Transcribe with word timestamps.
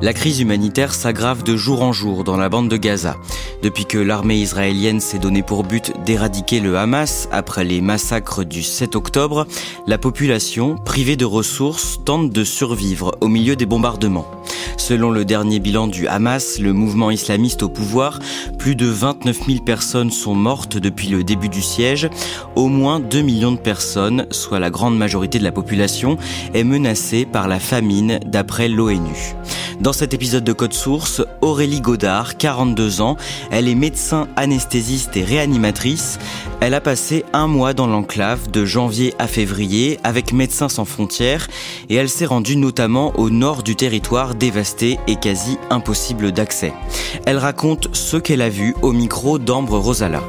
La 0.00 0.12
crise 0.12 0.38
humanitaire 0.38 0.94
s'aggrave 0.94 1.42
de 1.42 1.56
jour 1.56 1.82
en 1.82 1.92
jour 1.92 2.22
dans 2.22 2.36
la 2.36 2.48
bande 2.48 2.68
de 2.68 2.76
Gaza. 2.76 3.16
Depuis 3.64 3.84
que 3.84 3.98
l'armée 3.98 4.36
israélienne 4.36 5.00
s'est 5.00 5.18
donnée 5.18 5.42
pour 5.42 5.64
but 5.64 5.92
d'éradiquer 6.06 6.60
le 6.60 6.78
Hamas 6.78 7.28
après 7.32 7.64
les 7.64 7.80
massacres 7.80 8.44
du 8.44 8.62
7 8.62 8.94
octobre, 8.94 9.48
la 9.88 9.98
population, 9.98 10.76
privée 10.76 11.16
de 11.16 11.24
ressources, 11.24 11.98
tente 12.04 12.30
de 12.30 12.44
survivre 12.44 13.16
au 13.20 13.26
milieu 13.26 13.56
des 13.56 13.66
bombardements. 13.66 14.30
Selon 14.76 15.10
le 15.10 15.24
dernier 15.24 15.58
bilan 15.58 15.88
du 15.88 16.06
Hamas, 16.06 16.60
le 16.60 16.72
mouvement 16.72 17.10
islamiste 17.10 17.64
au 17.64 17.68
pouvoir, 17.68 18.20
plus 18.56 18.76
de 18.76 18.86
29 18.86 19.46
000 19.46 19.64
personnes 19.64 20.12
sont 20.12 20.36
mortes 20.36 20.78
depuis 20.78 21.08
le 21.08 21.24
début 21.24 21.48
du 21.48 21.60
siège. 21.60 22.08
Au 22.54 22.68
moins 22.68 23.00
2 23.00 23.20
millions 23.20 23.52
de 23.52 23.58
personnes, 23.58 24.26
soit 24.30 24.60
la 24.60 24.70
grande 24.70 24.96
majorité 24.96 25.40
de 25.40 25.44
la 25.44 25.52
population, 25.52 26.16
est 26.54 26.64
menacée 26.64 27.26
par 27.26 27.48
la 27.48 27.58
famine 27.58 28.20
d'après 28.24 28.68
l'ONU. 28.68 29.34
Dans 29.88 29.94
cet 29.94 30.12
épisode 30.12 30.44
de 30.44 30.52
Code 30.52 30.74
Source, 30.74 31.22
Aurélie 31.40 31.80
Godard, 31.80 32.36
42 32.36 33.00
ans, 33.00 33.16
elle 33.50 33.68
est 33.68 33.74
médecin 33.74 34.28
anesthésiste 34.36 35.16
et 35.16 35.24
réanimatrice. 35.24 36.18
Elle 36.60 36.74
a 36.74 36.82
passé 36.82 37.24
un 37.32 37.46
mois 37.46 37.72
dans 37.72 37.86
l'enclave 37.86 38.50
de 38.50 38.66
janvier 38.66 39.14
à 39.18 39.26
février 39.26 39.98
avec 40.04 40.34
Médecins 40.34 40.68
sans 40.68 40.84
frontières 40.84 41.48
et 41.88 41.94
elle 41.94 42.10
s'est 42.10 42.26
rendue 42.26 42.56
notamment 42.56 43.18
au 43.18 43.30
nord 43.30 43.62
du 43.62 43.76
territoire 43.76 44.34
dévasté 44.34 44.98
et 45.06 45.16
quasi 45.16 45.56
impossible 45.70 46.32
d'accès. 46.32 46.74
Elle 47.24 47.38
raconte 47.38 47.88
ce 47.94 48.18
qu'elle 48.18 48.42
a 48.42 48.50
vu 48.50 48.74
au 48.82 48.92
micro 48.92 49.38
d'Ambre 49.38 49.78
Rosala. 49.78 50.20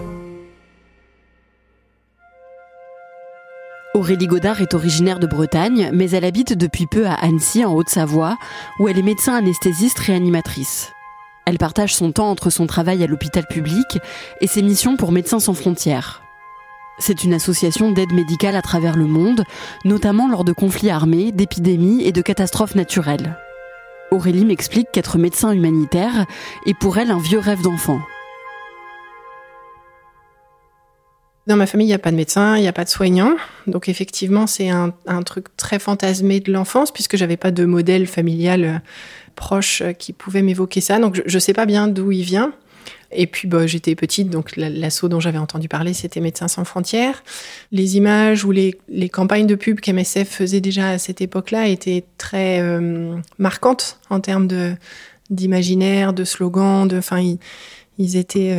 Aurélie 3.96 4.28
Godard 4.28 4.62
est 4.62 4.76
originaire 4.76 5.18
de 5.18 5.26
Bretagne, 5.26 5.90
mais 5.92 6.12
elle 6.12 6.24
habite 6.24 6.54
depuis 6.54 6.86
peu 6.86 7.08
à 7.08 7.16
Annecy, 7.16 7.66
en 7.66 7.74
Haute-Savoie, 7.74 8.38
où 8.78 8.88
elle 8.88 9.00
est 9.00 9.04
médecin 9.04 9.34
anesthésiste 9.34 9.98
réanimatrice. 9.98 10.92
Elle 11.46 11.58
partage 11.58 11.96
son 11.96 12.12
temps 12.12 12.30
entre 12.30 12.52
son 12.52 12.68
travail 12.68 13.04
à 13.04 13.08
l'hôpital 13.08 13.48
public 13.48 13.98
et 14.42 14.48
ses 14.48 14.62
missions 14.62 14.96
pour 14.96 15.12
Médecins 15.12 15.40
sans 15.40 15.56
frontières. 15.56 16.22
C'est 17.00 17.24
une 17.24 17.34
association 17.34 17.92
d'aide 17.92 18.14
médicale 18.14 18.56
à 18.56 18.62
travers 18.62 18.96
le 18.96 19.08
monde, 19.08 19.44
notamment 19.86 20.30
lors 20.30 20.44
de 20.44 20.54
conflits 20.54 20.92
armés, 20.92 21.32
d'épidémies 21.32 22.04
et 22.04 22.12
de 22.12 22.22
catastrophes 22.22 22.76
naturelles. 22.76 23.38
Aurélie 24.12 24.46
m'explique 24.46 24.92
qu'être 24.92 25.18
médecin 25.18 25.52
humanitaire 25.52 26.28
est 26.68 26.78
pour 26.78 27.00
elle 27.00 27.10
un 27.10 27.20
vieux 27.20 27.40
rêve 27.40 27.64
d'enfant. 27.64 28.00
Dans 31.50 31.56
ma 31.56 31.66
famille, 31.66 31.88
il 31.88 31.90
n'y 31.90 31.96
a 31.96 32.00
pas 32.00 32.12
de 32.12 32.16
médecin, 32.16 32.58
il 32.58 32.62
n'y 32.62 32.68
a 32.68 32.74
pas 32.74 32.84
de 32.84 32.90
soignant. 32.90 33.36
Donc 33.66 33.90
effectivement, 33.90 34.46
c'est 34.46 34.70
un, 34.70 34.94
truc 35.26 35.48
très 35.58 35.80
fantasmé 35.80 36.40
de 36.40 36.52
l'enfance, 36.52 36.92
puisque 36.92 37.18
j'avais 37.18 37.38
pas 37.38 37.50
de 37.50 37.66
modèle 37.66 38.06
familial 38.06 38.64
euh, 38.64 38.78
proche 39.36 39.82
euh, 39.82 39.94
qui 39.94 40.14
pouvait 40.14 40.44
m'évoquer 40.44 40.80
ça. 40.80 41.00
Donc 41.00 41.20
je 41.26 41.34
ne 41.34 41.40
sais 41.40 41.54
pas 41.54 41.66
bien 41.66 41.88
d'où 41.88 42.12
il 42.12 42.22
vient. 42.22 42.54
Et 43.12 43.26
puis 43.26 43.48
bah, 43.48 43.66
j'étais 43.66 43.96
petite, 43.96 44.30
donc 44.30 44.56
l'assaut 44.58 45.10
dont 45.10 45.20
j'avais 45.20 45.40
entendu 45.40 45.68
parler, 45.68 45.94
c'était 45.94 46.20
Médecins 46.20 46.48
sans 46.48 46.66
frontières. 46.66 47.24
Les 47.72 47.98
images 47.98 48.46
ou 48.46 48.52
les, 48.52 48.78
campagnes 49.12 49.48
de 49.48 49.56
pub 49.56 49.80
qu'MSF 49.80 50.30
faisait 50.30 50.62
déjà 50.62 50.90
à 50.90 50.98
cette 51.00 51.20
époque-là 51.20 51.68
étaient 51.68 52.06
très 52.20 52.60
euh, 52.62 53.16
marquantes 53.40 54.00
en 54.12 54.20
termes 54.20 54.46
de 54.46 54.76
d'imaginaire, 55.32 56.14
de 56.14 56.26
slogans, 56.26 56.88
de, 56.88 57.00
enfin 57.00 57.24
étaient 57.98 58.56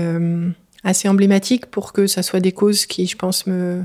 assez 0.84 1.08
emblématique 1.08 1.66
pour 1.66 1.92
que 1.92 2.06
ça 2.06 2.22
soit 2.22 2.41
des 2.41 2.52
causes 2.52 2.86
qui, 2.86 3.06
je 3.06 3.16
pense, 3.16 3.46
me, 3.46 3.82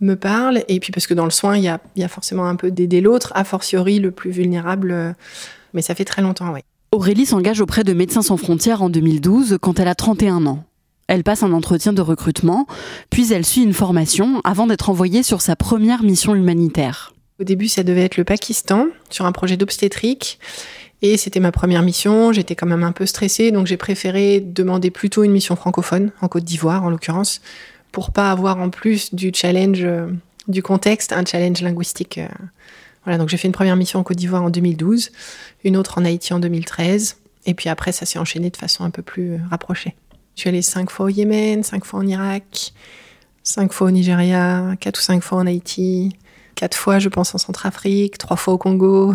me 0.00 0.14
parlent. 0.14 0.64
Et 0.68 0.80
puis 0.80 0.92
parce 0.92 1.06
que 1.06 1.14
dans 1.14 1.24
le 1.24 1.30
soin, 1.30 1.56
il 1.56 1.64
y 1.64 1.68
a, 1.68 1.80
y 1.96 2.02
a 2.02 2.08
forcément 2.08 2.46
un 2.46 2.56
peu 2.56 2.70
d'aider 2.70 3.00
l'autre, 3.00 3.32
a 3.34 3.44
fortiori 3.44 3.98
le 3.98 4.10
plus 4.10 4.30
vulnérable. 4.30 5.14
Mais 5.72 5.82
ça 5.82 5.94
fait 5.94 6.04
très 6.04 6.22
longtemps, 6.22 6.52
oui. 6.52 6.60
Aurélie 6.92 7.26
s'engage 7.26 7.60
auprès 7.60 7.84
de 7.84 7.92
Médecins 7.92 8.22
sans 8.22 8.36
frontières 8.36 8.82
en 8.82 8.90
2012 8.90 9.58
quand 9.60 9.78
elle 9.78 9.86
a 9.86 9.94
31 9.94 10.46
ans. 10.46 10.64
Elle 11.06 11.22
passe 11.22 11.42
un 11.42 11.52
entretien 11.52 11.92
de 11.92 12.02
recrutement, 12.02 12.66
puis 13.10 13.32
elle 13.32 13.44
suit 13.44 13.62
une 13.62 13.72
formation 13.72 14.40
avant 14.44 14.66
d'être 14.66 14.90
envoyée 14.90 15.22
sur 15.22 15.40
sa 15.40 15.56
première 15.56 16.02
mission 16.02 16.34
humanitaire. 16.34 17.12
Au 17.40 17.44
début, 17.44 17.68
ça 17.68 17.82
devait 17.82 18.04
être 18.04 18.16
le 18.16 18.24
Pakistan, 18.24 18.86
sur 19.08 19.24
un 19.24 19.32
projet 19.32 19.56
d'obstétrique. 19.56 20.38
Et 21.02 21.16
c'était 21.16 21.40
ma 21.40 21.52
première 21.52 21.82
mission, 21.82 22.32
j'étais 22.32 22.54
quand 22.54 22.66
même 22.66 22.82
un 22.82 22.92
peu 22.92 23.06
stressée, 23.06 23.52
donc 23.52 23.66
j'ai 23.66 23.78
préféré 23.78 24.40
demander 24.40 24.90
plutôt 24.90 25.24
une 25.24 25.32
mission 25.32 25.56
francophone, 25.56 26.12
en 26.20 26.28
Côte 26.28 26.44
d'Ivoire 26.44 26.84
en 26.84 26.90
l'occurrence, 26.90 27.40
pour 27.90 28.12
pas 28.12 28.30
avoir 28.30 28.58
en 28.58 28.68
plus 28.68 29.14
du 29.14 29.32
challenge 29.34 29.82
euh, 29.82 30.08
du 30.46 30.62
contexte, 30.62 31.12
un 31.12 31.24
challenge 31.24 31.62
linguistique. 31.62 32.18
Euh. 32.18 32.28
Voilà, 33.04 33.16
donc 33.16 33.30
j'ai 33.30 33.38
fait 33.38 33.48
une 33.48 33.54
première 33.54 33.76
mission 33.76 33.98
en 33.98 34.02
Côte 34.02 34.18
d'Ivoire 34.18 34.42
en 34.42 34.50
2012, 34.50 35.10
une 35.64 35.78
autre 35.78 35.98
en 35.98 36.04
Haïti 36.04 36.34
en 36.34 36.38
2013, 36.38 37.16
et 37.46 37.54
puis 37.54 37.70
après 37.70 37.92
ça 37.92 38.04
s'est 38.04 38.18
enchaîné 38.18 38.50
de 38.50 38.56
façon 38.58 38.84
un 38.84 38.90
peu 38.90 39.02
plus 39.02 39.32
euh, 39.32 39.38
rapprochée. 39.50 39.94
Je 40.36 40.42
suis 40.42 40.48
allée 40.48 40.62
cinq 40.62 40.90
fois 40.90 41.06
au 41.06 41.08
Yémen, 41.08 41.62
cinq 41.62 41.86
fois 41.86 42.00
en 42.00 42.06
Irak, 42.06 42.74
cinq 43.42 43.72
fois 43.72 43.86
au 43.86 43.90
Nigeria, 43.90 44.74
quatre 44.80 44.98
ou 44.98 45.02
cinq 45.02 45.22
fois 45.22 45.38
en 45.38 45.46
Haïti, 45.46 46.14
quatre 46.56 46.76
fois 46.76 46.98
je 46.98 47.08
pense 47.08 47.34
en 47.34 47.38
Centrafrique, 47.38 48.18
trois 48.18 48.36
fois 48.36 48.52
au 48.52 48.58
Congo, 48.58 49.14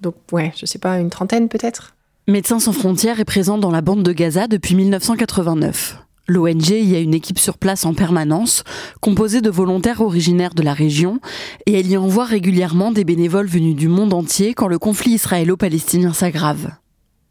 donc 0.00 0.14
ouais, 0.32 0.52
je 0.56 0.66
sais 0.66 0.78
pas, 0.78 0.98
une 0.98 1.10
trentaine 1.10 1.48
peut-être? 1.48 1.94
Médecins 2.28 2.60
sans 2.60 2.72
frontières 2.72 3.20
est 3.20 3.24
présent 3.24 3.58
dans 3.58 3.70
la 3.70 3.80
bande 3.80 4.02
de 4.02 4.12
Gaza 4.12 4.46
depuis 4.46 4.74
1989. 4.74 5.98
L'ONG 6.28 6.68
y 6.68 6.94
a 6.94 7.00
une 7.00 7.14
équipe 7.14 7.40
sur 7.40 7.58
place 7.58 7.84
en 7.84 7.92
permanence, 7.92 8.62
composée 9.00 9.40
de 9.40 9.50
volontaires 9.50 10.00
originaires 10.00 10.54
de 10.54 10.62
la 10.62 10.74
région, 10.74 11.18
et 11.66 11.80
elle 11.80 11.88
y 11.88 11.96
envoie 11.96 12.24
régulièrement 12.24 12.92
des 12.92 13.02
bénévoles 13.02 13.48
venus 13.48 13.74
du 13.74 13.88
monde 13.88 14.14
entier 14.14 14.54
quand 14.54 14.68
le 14.68 14.78
conflit 14.78 15.12
israélo-palestinien 15.14 16.12
s'aggrave. 16.12 16.70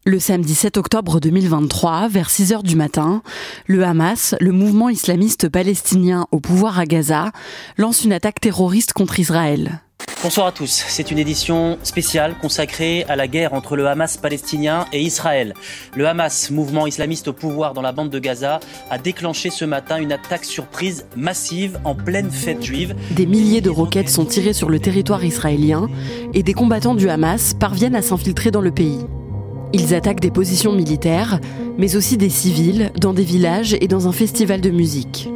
Le 0.06 0.20
samedi 0.20 0.54
7 0.54 0.76
octobre 0.78 1.20
2023, 1.22 2.10
vers 2.10 2.30
6 2.30 2.52
heures 2.52 2.64
du 2.64 2.76
matin, 2.76 3.22
le 3.68 3.86
Hamas, 3.86 4.36
le 4.42 4.52
mouvement 4.52 4.90
islamiste 4.90 5.48
palestinien 5.48 6.26
au 6.32 6.42
pouvoir 6.42 6.78
à 6.78 6.86
Gaza, 6.86 7.32
lance 7.78 8.04
une 8.04 8.12
attaque 8.12 8.42
terroriste 8.42 8.92
contre 8.92 9.20
Israël. 9.20 9.82
Bonsoir 10.22 10.48
à 10.48 10.52
tous. 10.52 10.84
C'est 10.90 11.12
une 11.12 11.18
édition 11.18 11.78
spéciale 11.82 12.36
consacrée 12.42 13.06
à 13.08 13.16
la 13.16 13.30
guerre 13.30 13.54
entre 13.54 13.78
le 13.78 13.88
Hamas 13.88 14.18
palestinien 14.18 14.86
et 14.92 15.02
Israël. 15.02 15.54
Le 15.96 16.06
Hamas, 16.10 16.52
mouvement 16.52 16.86
islamiste 16.88 17.30
au 17.30 17.34
pouvoir 17.34 17.74
dans 17.74 17.82
la 17.82 17.94
bande 17.94 18.10
de 18.10 18.20
Gaza, 18.20 18.60
a 18.90 18.98
déclenché 18.98 19.50
ce 19.50 19.64
matin 19.64 19.98
une 19.98 20.12
attaque 20.12 20.44
surprise 20.44 21.06
massive 21.16 21.80
en 21.86 21.96
pleine 21.96 22.30
fête 22.32 22.62
juive. 22.62 22.96
Des 23.12 23.26
milliers 23.26 23.62
de 23.62 23.70
roquettes 23.70 24.10
sont 24.10 24.26
tirées 24.26 24.52
sur 24.52 24.70
le 24.70 24.82
territoire 24.82 25.24
israélien 25.24 25.88
et 26.34 26.44
des 26.44 26.54
combattants 26.54 26.96
du 26.96 27.10
Hamas 27.10 27.54
parviennent 27.54 27.96
à 27.96 28.02
s'infiltrer 28.02 28.52
dans 28.52 28.62
le 28.62 28.72
pays. 28.72 29.06
Ils 29.72 29.96
attaquent 29.96 30.20
des 30.20 30.32
positions 30.32 30.74
militaires, 30.74 31.40
mais 31.78 31.96
aussi 31.96 32.18
des 32.18 32.30
civils, 32.30 32.92
dans 33.00 33.14
des 33.14 33.24
villages 33.24 33.78
et 33.80 33.88
dans 33.88 34.10
un 34.10 34.12
festival 34.12 34.60
de 34.60 34.70
musique. 34.70 35.30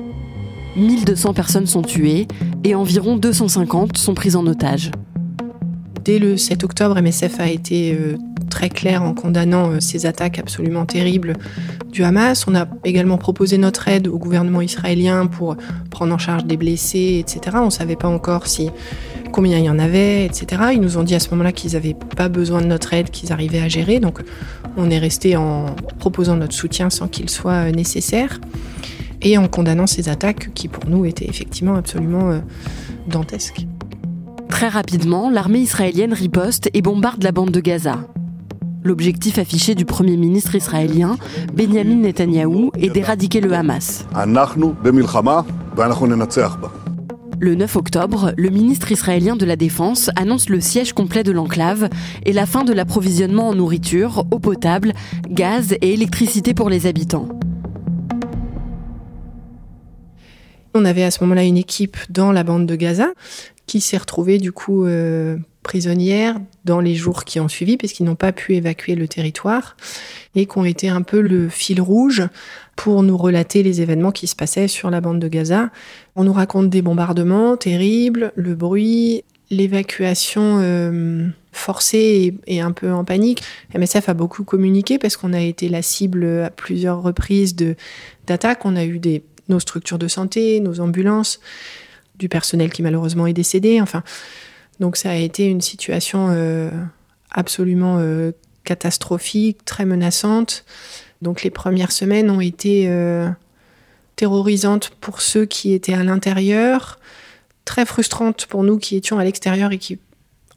1200 0.76 1.34
personnes 1.34 1.68
sont 1.68 1.84
tuées 1.84 2.28
et 2.64 2.76
environ 2.76 3.18
250 3.18 3.98
sont 3.98 4.14
prises 4.14 4.36
en 4.36 4.46
otage. 4.48 4.92
Dès 6.04 6.20
le 6.20 6.38
7 6.38 6.64
octobre, 6.64 7.00
MSF 7.02 7.40
a 7.40 7.48
été 7.48 7.94
euh, 7.94 8.18
très 8.50 8.70
clair 8.70 9.04
en 9.04 9.14
condamnant 9.14 9.72
euh, 9.72 9.80
ces 9.80 10.06
attaques 10.06 10.38
absolument 10.38 10.86
terribles 10.86 11.34
du 11.92 12.04
Hamas. 12.04 12.46
On 12.48 12.56
a 12.56 12.68
également 12.84 13.18
proposé 13.18 13.58
notre 13.58 13.88
aide 13.88 14.08
au 14.08 14.18
gouvernement 14.18 14.62
israélien 14.62 15.28
pour 15.28 15.56
prendre 15.90 16.14
en 16.14 16.18
charge 16.18 16.46
des 16.46 16.58
blessés, 16.58 17.18
etc. 17.20 17.58
On 17.62 17.66
ne 17.66 17.70
savait 17.70 17.96
pas 17.96 18.10
encore 18.10 18.46
combien 19.32 19.58
il 19.58 19.66
y 19.66 19.70
en 19.70 19.80
avait, 19.80 20.26
etc. 20.26 20.62
Ils 20.74 20.82
nous 20.82 20.98
ont 20.98 21.04
dit 21.04 21.16
à 21.16 21.20
ce 21.20 21.30
moment-là 21.32 21.54
qu'ils 21.54 21.74
n'avaient 21.74 21.96
pas 22.16 22.28
besoin 22.30 22.62
de 22.62 22.68
notre 22.68 22.94
aide, 22.94 23.10
qu'ils 23.10 23.32
arrivaient 23.32 23.62
à 23.62 23.70
gérer. 23.70 24.00
Donc 24.00 24.20
on 24.76 24.90
est 24.90 25.00
resté 25.00 25.38
en 25.38 25.68
proposant 26.00 26.36
notre 26.36 26.54
soutien 26.54 26.90
sans 26.90 27.08
qu'il 27.08 27.30
soit 27.30 27.68
euh, 27.68 27.72
nécessaire 27.72 28.40
et 29.24 29.38
en 29.38 29.48
condamnant 29.48 29.88
ces 29.88 30.10
attaques 30.10 30.54
qui 30.54 30.68
pour 30.68 30.88
nous 30.88 31.06
étaient 31.06 31.28
effectivement 31.28 31.76
absolument 31.76 32.32
euh, 32.32 32.40
dantesques. 33.08 33.66
Très 34.50 34.68
rapidement, 34.68 35.30
l'armée 35.30 35.60
israélienne 35.60 36.14
riposte 36.14 36.70
et 36.74 36.82
bombarde 36.82 37.24
la 37.24 37.32
bande 37.32 37.52
de 37.52 37.60
Gaza. 37.60 38.08
L'objectif 38.84 39.38
affiché 39.38 39.76
du 39.76 39.86
Premier 39.86 40.18
ministre 40.18 40.56
israélien, 40.56 41.18
Benjamin 41.54 41.96
Netanyahou, 41.96 42.72
est 42.78 42.90
d'éradiquer 42.90 43.40
le 43.40 43.54
Hamas. 43.54 44.06
Le 47.40 47.56
9 47.56 47.76
octobre, 47.78 48.34
le 48.38 48.50
ministre 48.50 48.92
israélien 48.92 49.36
de 49.36 49.46
la 49.46 49.56
Défense 49.56 50.10
annonce 50.16 50.50
le 50.50 50.62
siège 50.62 50.94
complet 50.94 51.24
de 51.24 51.32
l'enclave 51.32 51.90
et 52.26 52.34
la 52.34 52.46
fin 52.46 52.64
de 52.64 52.74
l'approvisionnement 52.74 53.50
en 53.50 53.56
nourriture, 53.56 54.26
eau 54.32 54.40
potable, 54.40 54.94
gaz 55.30 55.74
et 55.82 55.94
électricité 55.94 56.54
pour 56.54 56.70
les 56.70 56.86
habitants. 56.86 57.28
On 60.74 60.86
avait 60.86 61.04
à 61.04 61.12
ce 61.12 61.24
moment-là 61.24 61.44
une 61.44 61.58
équipe 61.58 61.98
dans 62.10 62.32
la 62.32 62.44
bande 62.44 62.66
de 62.66 62.76
Gaza 62.76 63.10
qui 63.68 63.80
s'est 63.80 63.98
retrouvée 63.98 64.40
du 64.40 64.52
coup 64.52 64.86
euh, 64.86 65.38
prisonnière 65.62 66.40
dans 66.66 66.80
les 66.80 66.96
jours 66.96 67.24
qui 67.24 67.40
ont 67.40 67.48
suivi 67.48 67.78
puisqu'ils 67.78 68.06
n'ont 68.06 68.16
pas 68.16 68.32
pu 68.32 68.56
évacuer 68.56 68.96
le 68.96 69.08
territoire 69.08 69.78
et 70.36 70.46
qui 70.46 70.58
ont 70.58 70.66
été 70.66 70.90
un 70.90 71.02
peu 71.02 71.22
le 71.22 71.48
fil 71.48 71.80
rouge 71.80 72.24
pour 72.76 73.04
nous 73.04 73.18
relater 73.18 73.64
les 73.64 73.82
événements 73.82 74.12
qui 74.12 74.28
se 74.28 74.36
passaient 74.36 74.68
sur 74.68 74.90
la 74.90 75.00
bande 75.00 75.20
de 75.20 75.28
Gaza. 75.28 75.70
On 76.16 76.24
nous 76.24 76.34
raconte 76.34 76.70
des 76.70 76.82
bombardements 76.82 77.56
terribles, 77.56 78.34
le 78.36 78.56
bruit, 78.56 79.24
l'évacuation 79.52 80.58
euh, 80.60 81.28
forcée 81.52 82.36
et, 82.48 82.56
et, 82.56 82.62
un 82.62 82.72
peu 82.72 82.92
en 82.92 83.06
panique. 83.06 83.44
MSF 83.78 84.10
a 84.10 84.14
beaucoup 84.16 84.44
communiqué 84.44 84.98
parce 84.98 85.18
qu'on 85.18 85.34
a 85.34 85.42
été 85.42 85.70
la 85.70 85.84
cible 85.84 86.26
à 86.44 86.50
plusieurs 86.50 87.04
reprises 87.04 87.56
de 87.56 87.76
d'attaques. 88.26 88.66
On 88.66 88.76
a 88.76 88.86
eu 88.86 88.98
des 88.98 89.24
nos 89.50 89.60
structures 89.60 90.00
de 90.00 90.08
santé, 90.08 90.60
nos 90.60 90.80
ambulances, 90.80 91.40
du 92.18 92.30
personnel 92.30 92.72
qui 92.72 92.82
malheureusement 92.82 93.28
est 93.28 93.34
décédé. 93.34 93.82
Enfin, 93.82 94.04
donc 94.80 94.98
ça 94.98 95.12
a 95.12 95.16
été 95.16 95.46
une 95.46 95.62
situation 95.62 96.30
euh, 96.32 96.70
absolument 97.32 97.98
euh, 98.00 98.32
catastrophique, 98.64 99.66
très 99.66 99.86
menaçante. 99.86 100.66
Donc 101.22 101.44
les 101.44 101.50
premières 101.50 101.92
semaines 101.92 102.30
ont 102.30 102.42
été 102.42 102.86
euh, 102.88 103.30
terrorisantes 104.16 104.92
pour 105.02 105.22
ceux 105.22 105.46
qui 105.46 105.74
étaient 105.74 105.94
à 105.94 106.04
l'intérieur, 106.04 107.00
très 107.66 107.86
frustrantes 107.86 108.46
pour 108.46 108.64
nous 108.64 108.78
qui 108.78 108.96
étions 108.96 109.20
à 109.20 109.24
l'extérieur 109.24 109.72
et 109.72 109.78
qui, 109.78 110.00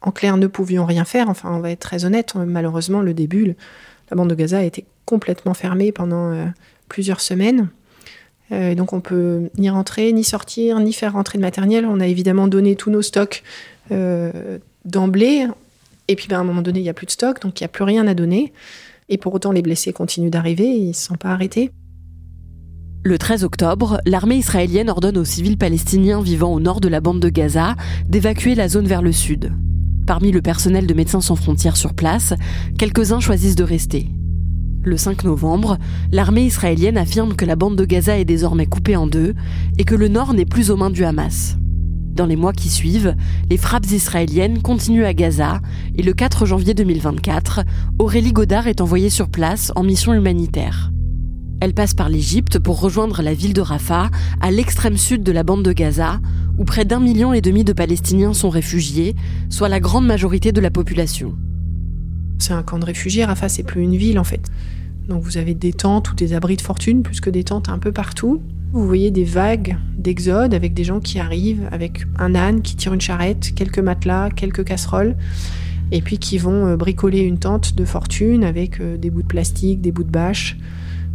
en 0.01 0.11
clair, 0.11 0.37
ne 0.37 0.47
pouvions 0.47 0.85
rien 0.85 1.05
faire. 1.05 1.29
Enfin, 1.29 1.51
on 1.51 1.59
va 1.59 1.71
être 1.71 1.79
très 1.79 2.05
honnête, 2.05 2.35
malheureusement, 2.35 3.01
le 3.01 3.13
début, 3.13 3.55
la 4.09 4.17
bande 4.17 4.29
de 4.29 4.35
Gaza 4.35 4.59
a 4.59 4.63
été 4.63 4.85
complètement 5.05 5.53
fermée 5.53 5.91
pendant 5.91 6.51
plusieurs 6.89 7.21
semaines. 7.21 7.69
Euh, 8.51 8.75
donc 8.75 8.93
on 8.93 9.01
peut 9.01 9.49
ni 9.57 9.69
rentrer, 9.69 10.11
ni 10.13 10.23
sortir, 10.23 10.79
ni 10.79 10.93
faire 10.93 11.13
rentrer 11.13 11.37
de 11.37 11.43
matériel. 11.43 11.85
On 11.85 11.99
a 11.99 12.07
évidemment 12.07 12.47
donné 12.47 12.75
tous 12.75 12.89
nos 12.89 13.01
stocks 13.01 13.43
euh, 13.91 14.57
d'emblée. 14.85 15.47
Et 16.07 16.15
puis 16.15 16.27
ben, 16.27 16.37
à 16.37 16.39
un 16.39 16.43
moment 16.43 16.61
donné, 16.61 16.79
il 16.79 16.83
n'y 16.83 16.89
a 16.89 16.93
plus 16.93 17.05
de 17.05 17.11
stock, 17.11 17.41
donc 17.41 17.59
il 17.59 17.63
n'y 17.63 17.65
a 17.65 17.69
plus 17.69 17.83
rien 17.83 18.07
à 18.07 18.13
donner. 18.13 18.53
Et 19.09 19.17
pour 19.17 19.33
autant, 19.33 19.51
les 19.51 19.61
blessés 19.61 19.93
continuent 19.93 20.29
d'arriver, 20.29 20.67
ils 20.67 20.89
ne 20.89 20.93
sont 20.93 21.15
pas 21.15 21.29
arrêtés. 21.29 21.71
Le 23.03 23.17
13 23.17 23.43
octobre, 23.45 24.01
l'armée 24.05 24.35
israélienne 24.35 24.89
ordonne 24.89 25.17
aux 25.17 25.23
civils 25.23 25.57
palestiniens 25.57 26.21
vivant 26.21 26.53
au 26.53 26.59
nord 26.59 26.81
de 26.81 26.89
la 26.89 26.99
bande 26.99 27.21
de 27.21 27.29
Gaza 27.29 27.75
d'évacuer 28.07 28.53
la 28.55 28.67
zone 28.67 28.87
vers 28.87 29.01
le 29.01 29.13
sud. 29.13 29.53
Parmi 30.05 30.31
le 30.31 30.41
personnel 30.41 30.87
de 30.87 30.93
Médecins 30.93 31.21
sans 31.21 31.35
frontières 31.35 31.77
sur 31.77 31.93
place, 31.93 32.33
quelques-uns 32.77 33.19
choisissent 33.19 33.55
de 33.55 33.63
rester. 33.63 34.07
Le 34.83 34.95
5 34.97 35.23
novembre, 35.25 35.77
l'armée 36.11 36.45
israélienne 36.45 36.97
affirme 36.97 37.35
que 37.35 37.45
la 37.45 37.55
bande 37.55 37.75
de 37.75 37.85
Gaza 37.85 38.17
est 38.17 38.25
désormais 38.25 38.67
coupée 38.67 38.95
en 38.95 39.07
deux 39.07 39.33
et 39.77 39.83
que 39.83 39.95
le 39.95 40.07
nord 40.07 40.33
n'est 40.33 40.45
plus 40.45 40.71
aux 40.71 40.77
mains 40.77 40.89
du 40.89 41.03
Hamas. 41.03 41.57
Dans 42.13 42.25
les 42.25 42.35
mois 42.35 42.53
qui 42.53 42.69
suivent, 42.69 43.15
les 43.49 43.57
frappes 43.57 43.91
israéliennes 43.91 44.61
continuent 44.61 45.05
à 45.05 45.13
Gaza 45.13 45.59
et 45.95 46.03
le 46.03 46.13
4 46.13 46.45
janvier 46.45 46.73
2024, 46.73 47.61
Aurélie 47.99 48.33
Godard 48.33 48.67
est 48.67 48.81
envoyée 48.81 49.09
sur 49.09 49.29
place 49.29 49.71
en 49.75 49.83
mission 49.83 50.13
humanitaire. 50.13 50.91
Elle 51.59 51.73
passe 51.73 51.93
par 51.93 52.09
l'Égypte 52.09 52.59
pour 52.59 52.79
rejoindre 52.79 53.21
la 53.21 53.33
ville 53.33 53.53
de 53.53 53.61
Rafah, 53.61 54.09
à 54.41 54.51
l'extrême 54.51 54.97
sud 54.97 55.23
de 55.23 55.31
la 55.31 55.43
bande 55.43 55.63
de 55.63 55.73
Gaza, 55.73 56.19
où 56.57 56.63
près 56.63 56.85
d'un 56.85 56.99
million 56.99 57.33
et 57.33 57.41
demi 57.41 57.63
de 57.63 57.73
Palestiniens 57.73 58.33
sont 58.33 58.49
réfugiés, 58.49 59.15
soit 59.49 59.69
la 59.69 59.79
grande 59.79 60.05
majorité 60.05 60.51
de 60.51 60.61
la 60.61 60.71
population. 60.71 61.35
C'est 62.39 62.53
un 62.53 62.63
camp 62.63 62.79
de 62.79 62.85
réfugiés, 62.85 63.25
Rafah 63.25 63.49
c'est 63.49 63.63
plus 63.63 63.81
une 63.81 63.95
ville 63.95 64.19
en 64.19 64.23
fait. 64.23 64.49
Donc 65.07 65.23
vous 65.23 65.37
avez 65.37 65.53
des 65.53 65.73
tentes 65.73 66.11
ou 66.11 66.15
des 66.15 66.33
abris 66.33 66.57
de 66.57 66.61
fortune, 66.61 67.01
plus 67.01 67.21
que 67.21 67.29
des 67.29 67.43
tentes 67.43 67.69
un 67.69 67.79
peu 67.79 67.91
partout. 67.91 68.41
Vous 68.73 68.85
voyez 68.85 69.11
des 69.11 69.23
vagues 69.23 69.77
d'exode 69.97 70.53
avec 70.53 70.73
des 70.73 70.83
gens 70.83 70.99
qui 70.99 71.19
arrivent 71.19 71.67
avec 71.71 72.05
un 72.19 72.35
âne 72.35 72.61
qui 72.61 72.75
tire 72.75 72.93
une 72.93 73.01
charrette, 73.01 73.55
quelques 73.55 73.79
matelas, 73.79 74.29
quelques 74.29 74.65
casseroles, 74.65 75.15
et 75.91 76.01
puis 76.01 76.17
qui 76.17 76.37
vont 76.37 76.67
euh, 76.67 76.75
bricoler 76.75 77.19
une 77.19 77.39
tente 77.39 77.75
de 77.75 77.85
fortune 77.85 78.43
avec 78.43 78.81
euh, 78.81 78.97
des 78.97 79.09
bouts 79.09 79.21
de 79.21 79.27
plastique, 79.27 79.79
des 79.79 79.93
bouts 79.93 80.03
de 80.03 80.11
bâche, 80.11 80.57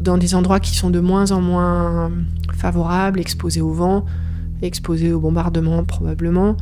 dans 0.01 0.17
des 0.17 0.35
endroits 0.35 0.61
qui 0.61 0.75
sont 0.75 0.89
de 0.89 1.01
moins 1.01 1.31
en 1.31 1.43
moins 1.43 2.11
favorables, 2.55 3.21
exposés 3.21 3.61
au 3.61 3.73
vent, 3.73 4.07
exposés 4.63 5.13
au 5.13 5.21
bombardement 5.21 5.85
probablement, 5.85 6.57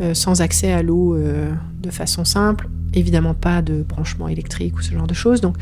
euh, 0.00 0.12
sans 0.12 0.42
accès 0.42 0.72
à 0.72 0.82
l'eau 0.82 1.16
de 1.16 1.90
façon 1.90 2.24
simple, 2.24 2.68
évidemment 2.96 3.34
pas 3.34 3.62
de 3.62 3.82
branchement 3.82 4.28
électrique 4.28 4.76
ou 4.78 4.82
ce 4.82 4.92
genre 4.92 5.06
de 5.06 5.14
choses. 5.14 5.40
Donc 5.40 5.56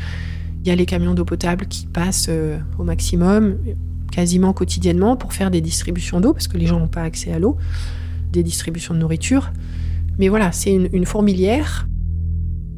il 0.63 0.69
y 0.69 0.71
a 0.71 0.75
les 0.75 0.85
camions 0.85 1.13
d'eau 1.13 1.25
potable 1.25 1.65
qui 1.65 1.85
passent 1.85 2.27
euh, 2.29 2.57
au 2.77 2.83
maximum, 2.83 3.57
quasiment 4.11 4.53
quotidiennement, 4.53 5.17
pour 5.17 5.33
faire 5.33 5.51
des 5.51 5.59
distributions 5.59 6.21
d'eau, 6.21 6.31
parce 6.31 6.47
que 6.47 6.57
les 6.57 6.67
gens 6.67 6.79
n'ont 6.79 6.87
pas 6.87 7.01
accès 7.01 7.33
à 7.33 7.39
l'eau, 7.39 7.57
des 8.31 8.43
distributions 8.43 8.93
de 8.93 8.99
nourriture. 8.99 9.51
Mais 10.19 10.29
voilà, 10.29 10.51
c'est 10.53 10.73
une, 10.73 11.05
fourmilière. 11.05 11.87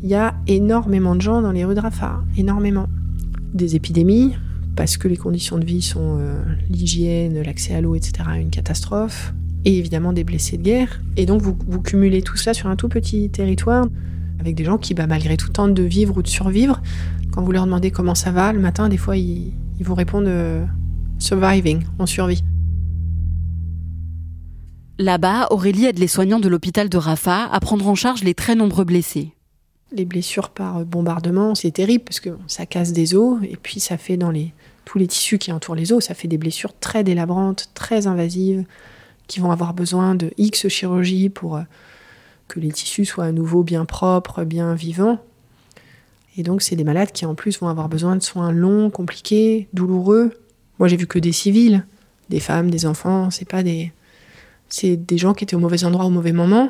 Il 0.01 0.09
y 0.09 0.15
a 0.15 0.35
énormément 0.47 1.15
de 1.15 1.21
gens 1.21 1.41
dans 1.41 1.51
les 1.51 1.63
rues 1.63 1.75
de 1.75 1.79
Rafah, 1.79 2.23
énormément. 2.37 2.87
Des 3.53 3.75
épidémies, 3.75 4.33
parce 4.75 4.97
que 4.97 5.07
les 5.07 5.17
conditions 5.17 5.59
de 5.59 5.65
vie 5.65 5.81
sont 5.81 6.17
euh, 6.19 6.41
l'hygiène, 6.69 7.39
l'accès 7.41 7.75
à 7.75 7.81
l'eau, 7.81 7.95
etc., 7.95 8.13
une 8.39 8.49
catastrophe. 8.49 9.33
Et 9.63 9.77
évidemment 9.77 10.13
des 10.13 10.23
blessés 10.23 10.57
de 10.57 10.63
guerre. 10.63 11.01
Et 11.17 11.25
donc 11.25 11.41
vous, 11.41 11.57
vous 11.67 11.81
cumulez 11.81 12.21
tout 12.21 12.37
ça 12.37 12.53
sur 12.53 12.67
un 12.67 12.75
tout 12.75 12.89
petit 12.89 13.29
territoire 13.29 13.85
avec 14.45 14.55
des 14.55 14.63
gens 14.63 14.77
qui, 14.77 14.93
bah, 14.93 15.07
malgré 15.07 15.37
tout, 15.37 15.49
tentent 15.49 15.73
de 15.73 15.83
vivre 15.83 16.17
ou 16.17 16.21
de 16.21 16.27
survivre. 16.27 16.79
Quand 17.31 17.41
vous 17.41 17.51
leur 17.51 17.65
demandez 17.65 17.89
comment 17.89 18.13
ça 18.13 18.31
va 18.31 18.53
le 18.53 18.59
matin, 18.59 18.89
des 18.89 18.97
fois, 18.97 19.17
ils, 19.17 19.53
vous 19.79 19.95
répondent 19.95 20.27
euh, 20.27 20.63
surviving, 21.17 21.83
on 21.97 22.05
survit. 22.05 22.43
Là-bas, 24.99 25.47
Aurélie 25.49 25.85
aide 25.85 25.97
les 25.97 26.07
soignants 26.07 26.39
de 26.39 26.47
l'hôpital 26.47 26.89
de 26.89 26.97
Rafah 26.97 27.49
à 27.51 27.59
prendre 27.59 27.87
en 27.87 27.95
charge 27.95 28.23
les 28.23 28.35
très 28.35 28.53
nombreux 28.53 28.85
blessés. 28.85 29.31
Les 29.91 30.05
blessures 30.05 30.49
par 30.49 30.85
bombardement, 30.85 31.55
c'est 31.55 31.71
terrible 31.71 32.03
parce 32.03 32.19
que 32.19 32.29
ça 32.45 32.67
casse 32.67 32.93
des 32.93 33.15
os 33.15 33.39
et 33.43 33.57
puis 33.57 33.79
ça 33.79 33.97
fait 33.97 34.15
dans 34.15 34.31
les, 34.31 34.53
tous 34.85 34.99
les 34.99 35.07
tissus 35.07 35.39
qui 35.39 35.51
entourent 35.51 35.75
les 35.75 35.91
os, 35.91 36.03
ça 36.03 36.13
fait 36.13 36.27
des 36.27 36.37
blessures 36.37 36.77
très 36.79 37.03
délabrantes, 37.03 37.71
très 37.73 38.07
invasives, 38.07 38.63
qui 39.27 39.39
vont 39.39 39.51
avoir 39.51 39.73
besoin 39.73 40.13
de 40.13 40.31
X 40.37 40.67
chirurgie 40.67 41.29
pour 41.29 41.57
euh, 41.57 41.61
que 42.47 42.59
les 42.59 42.71
tissus 42.71 43.05
soient 43.05 43.25
à 43.25 43.31
nouveau 43.31 43.63
bien 43.63 43.85
propres, 43.85 44.43
bien 44.43 44.75
vivants. 44.75 45.19
Et 46.37 46.43
donc, 46.43 46.61
c'est 46.61 46.75
des 46.75 46.83
malades 46.83 47.11
qui, 47.11 47.25
en 47.25 47.35
plus, 47.35 47.59
vont 47.59 47.69
avoir 47.69 47.89
besoin 47.89 48.15
de 48.15 48.21
soins 48.21 48.51
longs, 48.51 48.89
compliqués, 48.89 49.67
douloureux. 49.73 50.31
Moi, 50.79 50.87
j'ai 50.87 50.97
vu 50.97 51.07
que 51.07 51.19
des 51.19 51.31
civils, 51.31 51.85
des 52.29 52.39
femmes, 52.39 52.69
des 52.69 52.85
enfants. 52.85 53.31
C'est 53.31 53.47
pas 53.47 53.63
des. 53.63 53.91
C'est 54.67 54.97
des 54.97 55.17
gens 55.17 55.33
qui 55.33 55.43
étaient 55.43 55.55
au 55.55 55.59
mauvais 55.59 55.83
endroit 55.85 56.05
au 56.05 56.09
mauvais 56.09 56.33
moment. 56.33 56.69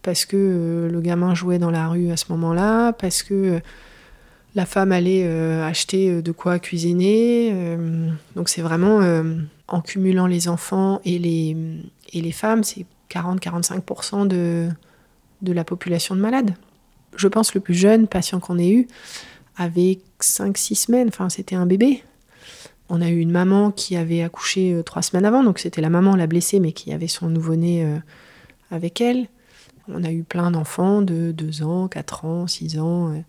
Parce 0.00 0.24
que 0.24 0.36
euh, 0.36 0.90
le 0.90 1.00
gamin 1.00 1.34
jouait 1.34 1.58
dans 1.58 1.70
la 1.70 1.88
rue 1.88 2.10
à 2.10 2.16
ce 2.16 2.26
moment-là. 2.30 2.92
Parce 2.94 3.22
que 3.22 3.34
euh, 3.34 3.60
la 4.54 4.64
femme 4.64 4.92
allait 4.92 5.24
euh, 5.24 5.66
acheter 5.66 6.22
de 6.22 6.32
quoi 6.32 6.58
cuisiner. 6.58 7.54
donc, 8.34 8.48
c'est 8.48 8.62
vraiment. 8.62 9.00
en 9.68 9.80
cumulant 9.80 10.26
les 10.26 10.48
enfants 10.48 11.00
et 11.04 11.18
les, 11.18 11.56
et 12.12 12.20
les 12.20 12.32
femmes, 12.32 12.64
c'est 12.64 12.86
40-45% 13.12 14.26
de, 14.26 14.68
de 15.42 15.52
la 15.52 15.64
population 15.64 16.14
de 16.14 16.20
malades. 16.20 16.54
Je 17.16 17.28
pense 17.28 17.54
le 17.54 17.60
plus 17.60 17.74
jeune 17.74 18.06
patient 18.08 18.40
qu'on 18.40 18.58
ait 18.58 18.70
eu 18.70 18.88
avait 19.56 19.98
5-6 20.20 20.86
semaines, 20.86 21.08
enfin 21.08 21.28
c'était 21.28 21.54
un 21.54 21.66
bébé. 21.66 22.02
On 22.88 23.00
a 23.00 23.08
eu 23.08 23.18
une 23.18 23.30
maman 23.30 23.70
qui 23.70 23.96
avait 23.96 24.22
accouché 24.22 24.72
euh, 24.72 24.82
trois 24.82 25.02
semaines 25.02 25.24
avant, 25.24 25.44
donc 25.44 25.58
c'était 25.58 25.80
la 25.80 25.90
maman, 25.90 26.16
la 26.16 26.26
blessée, 26.26 26.58
mais 26.58 26.72
qui 26.72 26.92
avait 26.92 27.08
son 27.08 27.28
nouveau-né 27.28 27.84
euh, 27.84 27.98
avec 28.70 29.00
elle. 29.00 29.28
On 29.88 30.04
a 30.04 30.12
eu 30.12 30.22
plein 30.22 30.50
d'enfants 30.50 31.02
de 31.02 31.32
2 31.32 31.62
ans, 31.62 31.88
4 31.88 32.24
ans, 32.24 32.46
6 32.46 32.78
ans. 32.78 33.22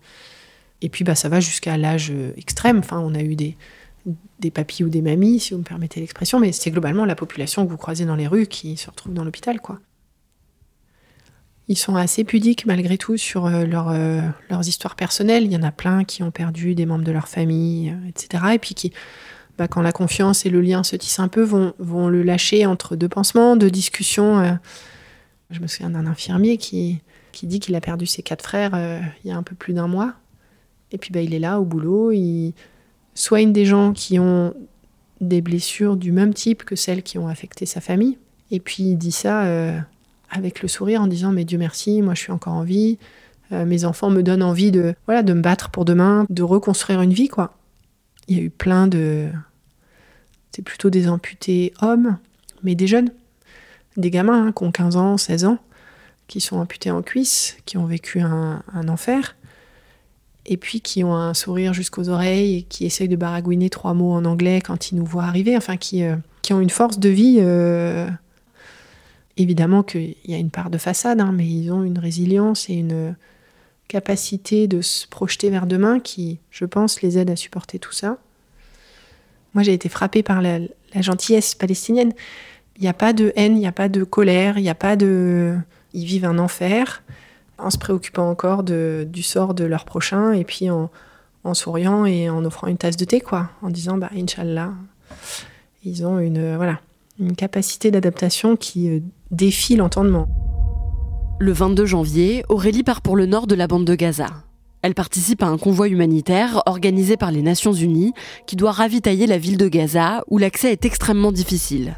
Et 0.82 0.88
puis 0.88 1.02
bah, 1.02 1.14
ça 1.14 1.28
va 1.28 1.40
jusqu'à 1.40 1.76
l'âge 1.76 2.12
extrême. 2.36 2.78
Enfin, 2.78 3.00
on 3.00 3.14
a 3.14 3.22
eu 3.22 3.34
des, 3.34 3.56
des 4.40 4.50
papis 4.50 4.84
ou 4.84 4.88
des 4.88 5.02
mamies, 5.02 5.40
si 5.40 5.52
vous 5.52 5.60
me 5.60 5.64
permettez 5.64 6.00
l'expression, 6.00 6.40
mais 6.40 6.52
c'est 6.52 6.70
globalement 6.70 7.04
la 7.04 7.14
population 7.14 7.64
que 7.64 7.70
vous 7.70 7.76
croisez 7.76 8.04
dans 8.04 8.16
les 8.16 8.26
rues 8.26 8.46
qui 8.46 8.76
se 8.76 8.90
retrouve 8.90 9.12
dans 9.12 9.24
l'hôpital, 9.24 9.60
quoi. 9.60 9.80
Ils 11.68 11.78
sont 11.78 11.96
assez 11.96 12.24
pudiques 12.24 12.66
malgré 12.66 12.98
tout 12.98 13.16
sur 13.16 13.46
euh, 13.46 13.64
euh, 13.64 14.20
leurs 14.50 14.68
histoires 14.68 14.96
personnelles. 14.96 15.44
Il 15.44 15.52
y 15.52 15.56
en 15.56 15.62
a 15.62 15.72
plein 15.72 16.04
qui 16.04 16.22
ont 16.22 16.30
perdu 16.30 16.74
des 16.74 16.84
membres 16.84 17.04
de 17.04 17.12
leur 17.12 17.26
famille, 17.26 17.90
euh, 17.90 18.08
etc. 18.08 18.44
Et 18.54 18.58
puis 18.58 18.74
qui, 18.74 18.92
bah, 19.56 19.66
quand 19.66 19.80
la 19.80 19.92
confiance 19.92 20.44
et 20.44 20.50
le 20.50 20.60
lien 20.60 20.82
se 20.82 20.94
tissent 20.96 21.20
un 21.20 21.28
peu, 21.28 21.42
vont, 21.42 21.72
vont 21.78 22.08
le 22.08 22.22
lâcher 22.22 22.66
entre 22.66 22.96
deux 22.96 23.08
pansements, 23.08 23.56
deux 23.56 23.70
discussions. 23.70 24.58
Je 25.50 25.60
me 25.60 25.66
souviens 25.66 25.90
d'un 25.90 26.06
infirmier 26.06 26.58
qui, 26.58 27.00
qui 27.32 27.46
dit 27.46 27.60
qu'il 27.60 27.74
a 27.76 27.80
perdu 27.80 28.04
ses 28.04 28.22
quatre 28.22 28.42
frères 28.42 28.72
il 29.24 29.30
y 29.30 29.32
a 29.32 29.36
un 29.36 29.42
peu 29.42 29.54
plus 29.54 29.72
d'un 29.72 29.86
mois. 29.86 30.14
Et 30.92 30.98
puis 30.98 31.12
bah, 31.12 31.20
il 31.20 31.32
est 31.34 31.38
là 31.38 31.60
au 31.60 31.64
boulot, 31.64 32.12
il 32.12 32.52
soigne 33.14 33.52
des 33.52 33.64
gens 33.64 33.92
qui 33.92 34.18
ont 34.18 34.54
des 35.20 35.40
blessures 35.40 35.96
du 35.96 36.12
même 36.12 36.34
type 36.34 36.64
que 36.64 36.76
celles 36.76 37.02
qui 37.02 37.18
ont 37.18 37.28
affecté 37.28 37.66
sa 37.66 37.80
famille. 37.80 38.18
Et 38.50 38.60
puis 38.60 38.82
il 38.82 38.96
dit 38.96 39.12
ça 39.12 39.44
avec 40.30 40.62
le 40.62 40.68
sourire 40.68 41.00
en 41.00 41.06
disant 41.06 41.32
mais 41.32 41.44
Dieu 41.44 41.58
merci, 41.58 42.02
moi 42.02 42.14
je 42.14 42.20
suis 42.20 42.32
encore 42.32 42.54
en 42.54 42.64
vie, 42.64 42.98
euh, 43.52 43.64
mes 43.64 43.84
enfants 43.84 44.10
me 44.10 44.22
donnent 44.22 44.42
envie 44.42 44.70
de 44.70 44.94
voilà 45.06 45.22
de 45.22 45.32
me 45.32 45.40
battre 45.40 45.70
pour 45.70 45.84
demain, 45.84 46.26
de 46.28 46.42
reconstruire 46.42 47.00
une 47.02 47.12
vie 47.12 47.28
quoi. 47.28 47.56
Il 48.26 48.36
y 48.36 48.40
a 48.40 48.42
eu 48.42 48.50
plein 48.50 48.86
de 48.86 49.28
c'est 50.50 50.62
plutôt 50.62 50.90
des 50.90 51.08
amputés 51.08 51.72
hommes, 51.80 52.16
mais 52.62 52.74
des 52.74 52.86
jeunes, 52.86 53.10
des 53.96 54.10
gamins 54.10 54.46
hein, 54.46 54.52
qui 54.52 54.62
ont 54.62 54.70
15 54.70 54.96
ans, 54.96 55.16
16 55.16 55.44
ans, 55.46 55.58
qui 56.28 56.40
sont 56.40 56.56
amputés 56.58 56.90
en 56.90 57.02
cuisse, 57.02 57.56
qui 57.66 57.76
ont 57.76 57.86
vécu 57.86 58.20
un, 58.20 58.62
enfer, 58.88 59.36
et 60.46 60.56
puis 60.56 60.80
qui 60.80 61.04
ont 61.04 61.14
un 61.14 61.34
sourire 61.34 61.72
jusqu'aux 61.72 62.08
oreilles, 62.08 62.58
et 62.58 62.62
qui 62.62 62.84
essayent 62.84 63.08
de 63.08 63.16
baragouiner 63.16 63.70
trois 63.70 63.94
mots 63.94 64.12
en 64.12 64.24
anglais 64.24 64.60
quand 64.60 64.90
ils 64.90 64.96
nous 64.96 65.04
voient 65.04 65.24
arriver, 65.24 65.56
enfin 65.56 65.76
qui, 65.76 66.02
euh, 66.02 66.16
qui 66.42 66.52
ont 66.52 66.60
une 66.60 66.70
force 66.70 66.98
de 66.98 67.08
vie 67.08 67.38
euh, 67.40 68.08
Évidemment 69.36 69.82
qu'il 69.82 70.14
y 70.26 70.34
a 70.34 70.38
une 70.38 70.50
part 70.50 70.70
de 70.70 70.78
façade, 70.78 71.20
hein, 71.20 71.32
mais 71.32 71.46
ils 71.46 71.72
ont 71.72 71.82
une 71.82 71.98
résilience 71.98 72.70
et 72.70 72.74
une 72.74 73.16
capacité 73.88 74.68
de 74.68 74.80
se 74.80 75.08
projeter 75.08 75.50
vers 75.50 75.66
demain 75.66 75.98
qui, 75.98 76.38
je 76.50 76.64
pense, 76.64 77.02
les 77.02 77.18
aide 77.18 77.30
à 77.30 77.36
supporter 77.36 77.80
tout 77.80 77.92
ça. 77.92 78.18
Moi, 79.54 79.64
j'ai 79.64 79.72
été 79.72 79.88
frappée 79.88 80.22
par 80.22 80.40
la, 80.40 80.60
gentillesse 80.94 81.56
palestinienne. 81.56 82.12
Il 82.76 82.82
n'y 82.82 82.88
a 82.88 82.94
pas 82.94 83.12
de 83.12 83.32
haine, 83.34 83.56
il 83.56 83.60
n'y 83.60 83.66
a 83.66 83.72
pas 83.72 83.88
de 83.88 84.04
colère, 84.04 84.58
il 84.58 84.62
n'y 84.62 84.70
a 84.70 84.74
pas 84.76 84.94
de... 84.94 85.56
Ils 85.92 86.04
vivent 86.04 86.24
un 86.24 86.38
enfer 86.38 87.02
en 87.58 87.70
se 87.70 87.78
préoccupant 87.78 88.28
encore 88.28 88.62
du 88.62 89.22
sort 89.22 89.54
de 89.54 89.64
leur 89.64 89.84
prochain 89.84 90.32
et 90.32 90.44
puis 90.44 90.70
en, 90.70 90.90
souriant 91.52 92.04
et 92.06 92.30
en 92.30 92.44
offrant 92.44 92.66
une 92.66 92.78
tasse 92.78 92.96
de 92.96 93.04
thé, 93.04 93.20
quoi, 93.20 93.50
en 93.62 93.70
disant, 93.70 93.96
bah, 93.96 94.10
Inch'Allah, 94.16 94.72
ils 95.84 96.06
ont 96.06 96.18
une... 96.18 96.56
Voilà 96.56 96.80
une 97.18 97.36
capacité 97.36 97.90
d'adaptation 97.90 98.56
qui 98.56 98.90
euh, 98.90 99.00
défie 99.30 99.76
l'entendement. 99.76 100.28
Le 101.38 101.52
22 101.52 101.86
janvier, 101.86 102.44
Aurélie 102.48 102.82
part 102.82 103.02
pour 103.02 103.16
le 103.16 103.26
nord 103.26 103.46
de 103.46 103.54
la 103.54 103.66
bande 103.66 103.84
de 103.84 103.94
Gaza. 103.94 104.26
Elle 104.82 104.94
participe 104.94 105.42
à 105.42 105.46
un 105.46 105.56
convoi 105.56 105.88
humanitaire 105.88 106.62
organisé 106.66 107.16
par 107.16 107.32
les 107.32 107.42
Nations 107.42 107.72
Unies 107.72 108.12
qui 108.46 108.56
doit 108.56 108.72
ravitailler 108.72 109.26
la 109.26 109.38
ville 109.38 109.56
de 109.56 109.68
Gaza 109.68 110.22
où 110.28 110.38
l'accès 110.38 110.72
est 110.72 110.84
extrêmement 110.84 111.32
difficile. 111.32 111.96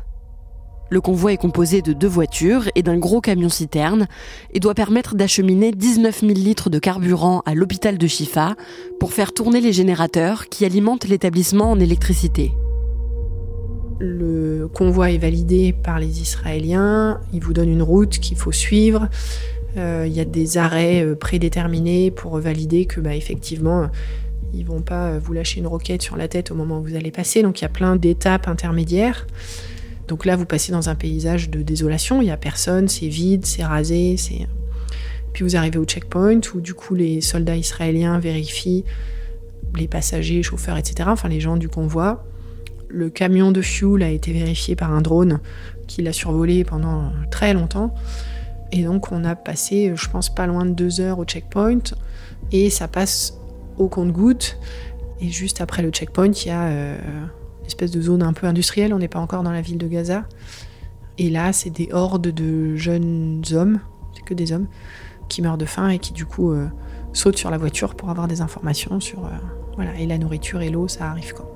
Le 0.88 1.00
convoi 1.00 1.32
est 1.32 1.36
composé 1.36 1.82
de 1.82 1.92
deux 1.92 2.06
voitures 2.06 2.68
et 2.76 2.82
d'un 2.82 2.96
gros 2.96 3.20
camion-citerne 3.20 4.06
et 4.52 4.60
doit 4.60 4.74
permettre 4.74 5.16
d'acheminer 5.16 5.72
19 5.72 6.20
000 6.20 6.32
litres 6.32 6.70
de 6.70 6.78
carburant 6.78 7.42
à 7.44 7.54
l'hôpital 7.54 7.98
de 7.98 8.06
Shifa 8.06 8.54
pour 9.00 9.12
faire 9.12 9.32
tourner 9.32 9.60
les 9.60 9.72
générateurs 9.72 10.48
qui 10.48 10.64
alimentent 10.64 11.08
l'établissement 11.08 11.72
en 11.72 11.80
électricité. 11.80 12.52
Le 13.98 14.68
convoi 14.68 15.10
est 15.10 15.18
validé 15.18 15.72
par 15.72 15.98
les 15.98 16.20
Israéliens, 16.20 17.20
ils 17.32 17.42
vous 17.42 17.52
donnent 17.52 17.70
une 17.70 17.82
route 17.82 18.18
qu'il 18.18 18.36
faut 18.36 18.52
suivre. 18.52 19.08
Euh, 19.76 20.04
il 20.06 20.12
y 20.12 20.20
a 20.20 20.24
des 20.24 20.56
arrêts 20.56 21.04
euh, 21.04 21.16
prédéterminés 21.16 22.10
pour 22.10 22.38
valider 22.38 22.86
que, 22.86 23.00
bah, 23.00 23.14
effectivement, 23.14 23.88
ils 24.54 24.64
vont 24.64 24.80
pas 24.80 25.08
euh, 25.08 25.20
vous 25.22 25.32
lâcher 25.32 25.60
une 25.60 25.66
roquette 25.66 26.02
sur 26.02 26.16
la 26.16 26.28
tête 26.28 26.50
au 26.50 26.54
moment 26.54 26.78
où 26.78 26.82
vous 26.82 26.94
allez 26.94 27.10
passer. 27.10 27.42
Donc 27.42 27.60
il 27.60 27.62
y 27.62 27.66
a 27.66 27.70
plein 27.70 27.96
d'étapes 27.96 28.48
intermédiaires. 28.48 29.26
Donc 30.08 30.24
là, 30.24 30.36
vous 30.36 30.46
passez 30.46 30.72
dans 30.72 30.88
un 30.88 30.94
paysage 30.94 31.50
de 31.50 31.62
désolation. 31.62 32.22
Il 32.22 32.28
y 32.28 32.30
a 32.30 32.36
personne, 32.36 32.88
c'est 32.88 33.08
vide, 33.08 33.44
c'est 33.44 33.64
rasé, 33.64 34.16
c'est. 34.16 34.46
Puis 35.32 35.44
vous 35.44 35.56
arrivez 35.56 35.78
au 35.78 35.84
checkpoint 35.84 36.40
où 36.54 36.62
du 36.62 36.72
coup 36.72 36.94
les 36.94 37.20
soldats 37.20 37.56
israéliens 37.56 38.18
vérifient 38.18 38.84
les 39.74 39.86
passagers, 39.86 40.42
chauffeurs, 40.42 40.78
etc. 40.78 41.10
Enfin 41.12 41.28
les 41.28 41.40
gens 41.40 41.58
du 41.58 41.68
convoi. 41.68 42.24
Le 42.88 43.10
camion 43.10 43.52
de 43.52 43.60
fuel 43.60 44.02
a 44.02 44.08
été 44.08 44.32
vérifié 44.32 44.76
par 44.76 44.92
un 44.92 45.02
drone 45.02 45.40
qui 45.86 46.00
l'a 46.02 46.14
survolé 46.14 46.64
pendant 46.64 47.12
très 47.30 47.52
longtemps. 47.52 47.94
Et 48.72 48.84
donc 48.84 49.12
on 49.12 49.24
a 49.24 49.34
passé, 49.34 49.92
je 49.94 50.08
pense, 50.08 50.34
pas 50.34 50.46
loin 50.46 50.64
de 50.64 50.70
deux 50.70 51.00
heures 51.00 51.18
au 51.18 51.24
checkpoint. 51.24 51.82
Et 52.52 52.70
ça 52.70 52.88
passe 52.88 53.34
au 53.76 53.88
compte-goutte. 53.88 54.58
Et 55.20 55.28
juste 55.28 55.60
après 55.60 55.82
le 55.82 55.90
checkpoint, 55.90 56.32
il 56.32 56.46
y 56.46 56.50
a 56.50 56.62
euh, 56.62 56.98
espèce 57.66 57.90
de 57.90 58.00
zone 58.00 58.22
un 58.22 58.32
peu 58.32 58.46
industrielle. 58.46 58.94
On 58.94 58.98
n'est 58.98 59.08
pas 59.08 59.20
encore 59.20 59.42
dans 59.42 59.52
la 59.52 59.60
ville 59.60 59.78
de 59.78 59.88
Gaza. 59.88 60.24
Et 61.18 61.30
là, 61.30 61.52
c'est 61.52 61.70
des 61.70 61.88
hordes 61.92 62.28
de 62.28 62.76
jeunes 62.76 63.42
hommes, 63.52 63.80
c'est 64.14 64.22
que 64.22 64.34
des 64.34 64.52
hommes, 64.52 64.66
qui 65.28 65.42
meurent 65.42 65.58
de 65.58 65.64
faim 65.64 65.88
et 65.88 65.98
qui 65.98 66.12
du 66.12 66.26
coup 66.26 66.52
euh, 66.52 66.68
sautent 67.12 67.38
sur 67.38 67.50
la 67.50 67.58
voiture 67.58 67.94
pour 67.94 68.10
avoir 68.10 68.28
des 68.28 68.40
informations 68.40 69.00
sur... 69.00 69.24
Euh, 69.24 69.30
voilà, 69.76 69.94
et 69.98 70.06
la 70.06 70.18
nourriture 70.18 70.62
et 70.62 70.70
l'eau, 70.70 70.88
ça 70.88 71.10
arrive 71.10 71.34
quoi. 71.34 71.54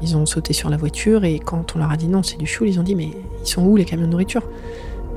Ils 0.00 0.16
ont 0.16 0.26
sauté 0.26 0.52
sur 0.52 0.70
la 0.70 0.76
voiture 0.76 1.24
et 1.24 1.38
quand 1.40 1.74
on 1.74 1.78
leur 1.80 1.90
a 1.90 1.96
dit 1.96 2.08
non, 2.08 2.22
c'est 2.22 2.36
du 2.36 2.46
choule, 2.46 2.68
ils 2.68 2.78
ont 2.78 2.84
dit 2.84 2.94
mais 2.94 3.10
ils 3.40 3.46
sont 3.46 3.64
où 3.64 3.76
les 3.76 3.84
camions 3.84 4.06
de 4.06 4.10
nourriture? 4.10 4.42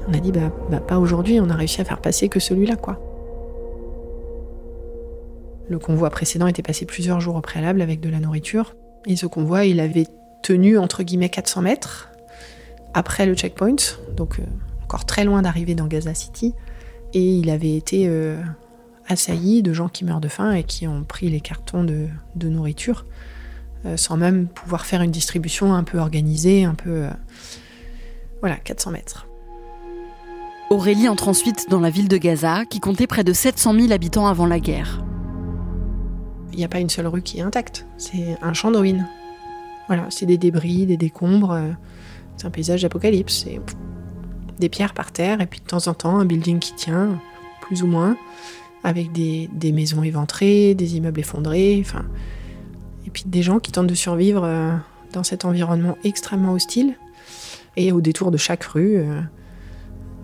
On 0.07 0.13
a 0.13 0.17
dit 0.17 0.31
bah, 0.31 0.51
bah, 0.69 0.79
pas 0.79 0.97
aujourd'hui, 0.97 1.39
on 1.39 1.49
a 1.49 1.55
réussi 1.55 1.81
à 1.81 1.85
faire 1.85 2.01
passer 2.01 2.29
que 2.29 2.39
celui-là 2.39 2.75
quoi. 2.75 2.99
Le 5.69 5.79
convoi 5.79 6.09
précédent 6.09 6.47
était 6.47 6.63
passé 6.63 6.85
plusieurs 6.85 7.21
jours 7.21 7.35
au 7.35 7.41
préalable 7.41 7.81
avec 7.81 8.01
de 8.01 8.09
la 8.09 8.19
nourriture 8.19 8.75
et 9.05 9.15
ce 9.15 9.25
convoi 9.25 9.65
il 9.65 9.79
avait 9.79 10.07
tenu 10.41 10.77
entre 10.77 11.03
guillemets 11.03 11.29
400 11.29 11.61
mètres 11.61 12.09
après 12.93 13.25
le 13.25 13.35
checkpoint, 13.35 13.75
donc 14.15 14.39
euh, 14.39 14.43
encore 14.83 15.05
très 15.05 15.23
loin 15.23 15.41
d'arriver 15.41 15.75
dans 15.75 15.87
Gaza 15.87 16.13
City 16.13 16.53
et 17.13 17.35
il 17.35 17.49
avait 17.49 17.75
été 17.75 18.05
euh, 18.07 18.41
assailli 19.07 19.63
de 19.63 19.73
gens 19.73 19.87
qui 19.87 20.05
meurent 20.05 20.21
de 20.21 20.27
faim 20.27 20.53
et 20.53 20.63
qui 20.63 20.87
ont 20.87 21.03
pris 21.03 21.29
les 21.29 21.41
cartons 21.41 21.83
de, 21.83 22.07
nourriture. 22.35 23.05
Euh, 23.85 23.97
sans 23.97 24.15
même 24.15 24.47
pouvoir 24.47 24.85
faire 24.85 25.01
une 25.01 25.11
distribution 25.11 25.73
un 25.73 25.83
peu 25.83 25.97
organisée, 25.97 26.65
un 26.65 26.75
peu... 26.75 27.07
Voilà, 28.41 28.55
400 28.57 28.91
mètres. 28.91 29.27
Aurélie 30.69 31.09
entre 31.09 31.27
ensuite 31.27 31.69
dans 31.69 31.79
la 31.79 31.89
ville 31.89 32.07
de 32.07 32.17
Gaza, 32.17 32.63
qui 32.65 32.79
comptait 32.79 33.07
près 33.07 33.23
de 33.23 33.33
700 33.33 33.73
000 33.73 33.91
habitants 33.91 34.27
avant 34.27 34.45
la 34.45 34.59
guerre. 34.59 35.03
Il 36.51 36.57
n'y 36.57 36.65
a 36.65 36.67
pas 36.67 36.79
une 36.79 36.89
seule 36.89 37.07
rue 37.07 37.21
qui 37.21 37.39
est 37.39 37.41
intacte, 37.41 37.85
c'est 37.97 38.37
un 38.41 38.53
champ 38.53 38.71
de 38.71 38.77
ruines. 38.77 39.07
Voilà, 39.87 40.07
c'est 40.09 40.25
des 40.25 40.37
débris, 40.37 40.85
des 40.85 40.97
décombres, 40.97 41.51
euh, 41.51 41.69
c'est 42.37 42.47
un 42.47 42.51
paysage 42.51 42.81
d'apocalypse, 42.81 43.43
c'est 43.43 43.59
des 44.59 44.69
pierres 44.69 44.93
par 44.93 45.11
terre, 45.11 45.41
et 45.41 45.47
puis 45.47 45.59
de 45.59 45.65
temps 45.65 45.87
en 45.87 45.93
temps 45.93 46.19
un 46.19 46.25
building 46.25 46.59
qui 46.59 46.73
tient, 46.73 47.19
plus 47.61 47.83
ou 47.83 47.87
moins, 47.87 48.17
avec 48.83 49.11
des, 49.11 49.49
des 49.53 49.71
maisons 49.71 50.03
éventrées, 50.03 50.75
des 50.75 50.97
immeubles 50.97 51.19
effondrés, 51.19 51.81
enfin, 51.85 52.05
et 53.05 53.09
puis 53.09 53.23
des 53.25 53.41
gens 53.41 53.59
qui 53.59 53.71
tentent 53.71 53.87
de 53.87 53.95
survivre 53.95 54.43
euh, 54.43 54.73
dans 55.13 55.23
cet 55.23 55.45
environnement 55.45 55.97
extrêmement 56.03 56.53
hostile. 56.53 56.95
Et 57.77 57.91
au 57.91 58.01
détour 58.01 58.31
de 58.31 58.37
chaque 58.37 58.63
rue, 58.63 58.97
euh, 58.97 59.21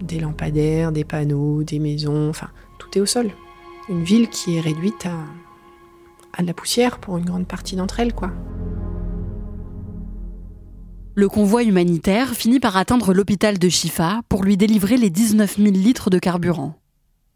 des 0.01 0.19
lampadaires, 0.19 0.91
des 0.91 1.03
panneaux, 1.03 1.63
des 1.63 1.79
maisons, 1.79 2.29
enfin, 2.29 2.49
tout 2.77 2.97
est 2.97 3.01
au 3.01 3.05
sol. 3.05 3.31
Une 3.89 4.03
ville 4.03 4.29
qui 4.29 4.57
est 4.57 4.59
réduite 4.59 5.05
à, 5.05 5.17
à 6.37 6.41
de 6.43 6.47
la 6.47 6.53
poussière 6.53 6.99
pour 6.99 7.17
une 7.17 7.25
grande 7.25 7.47
partie 7.47 7.75
d'entre 7.75 7.99
elles, 7.99 8.13
quoi. 8.13 8.31
Le 11.15 11.27
convoi 11.27 11.63
humanitaire 11.63 12.35
finit 12.35 12.59
par 12.59 12.77
atteindre 12.77 13.11
l'hôpital 13.11 13.57
de 13.57 13.69
Shifa 13.69 14.21
pour 14.29 14.43
lui 14.43 14.55
délivrer 14.55 14.97
les 14.97 15.09
19 15.09 15.57
000 15.57 15.71
litres 15.71 16.11
de 16.11 16.19
carburant. 16.19 16.75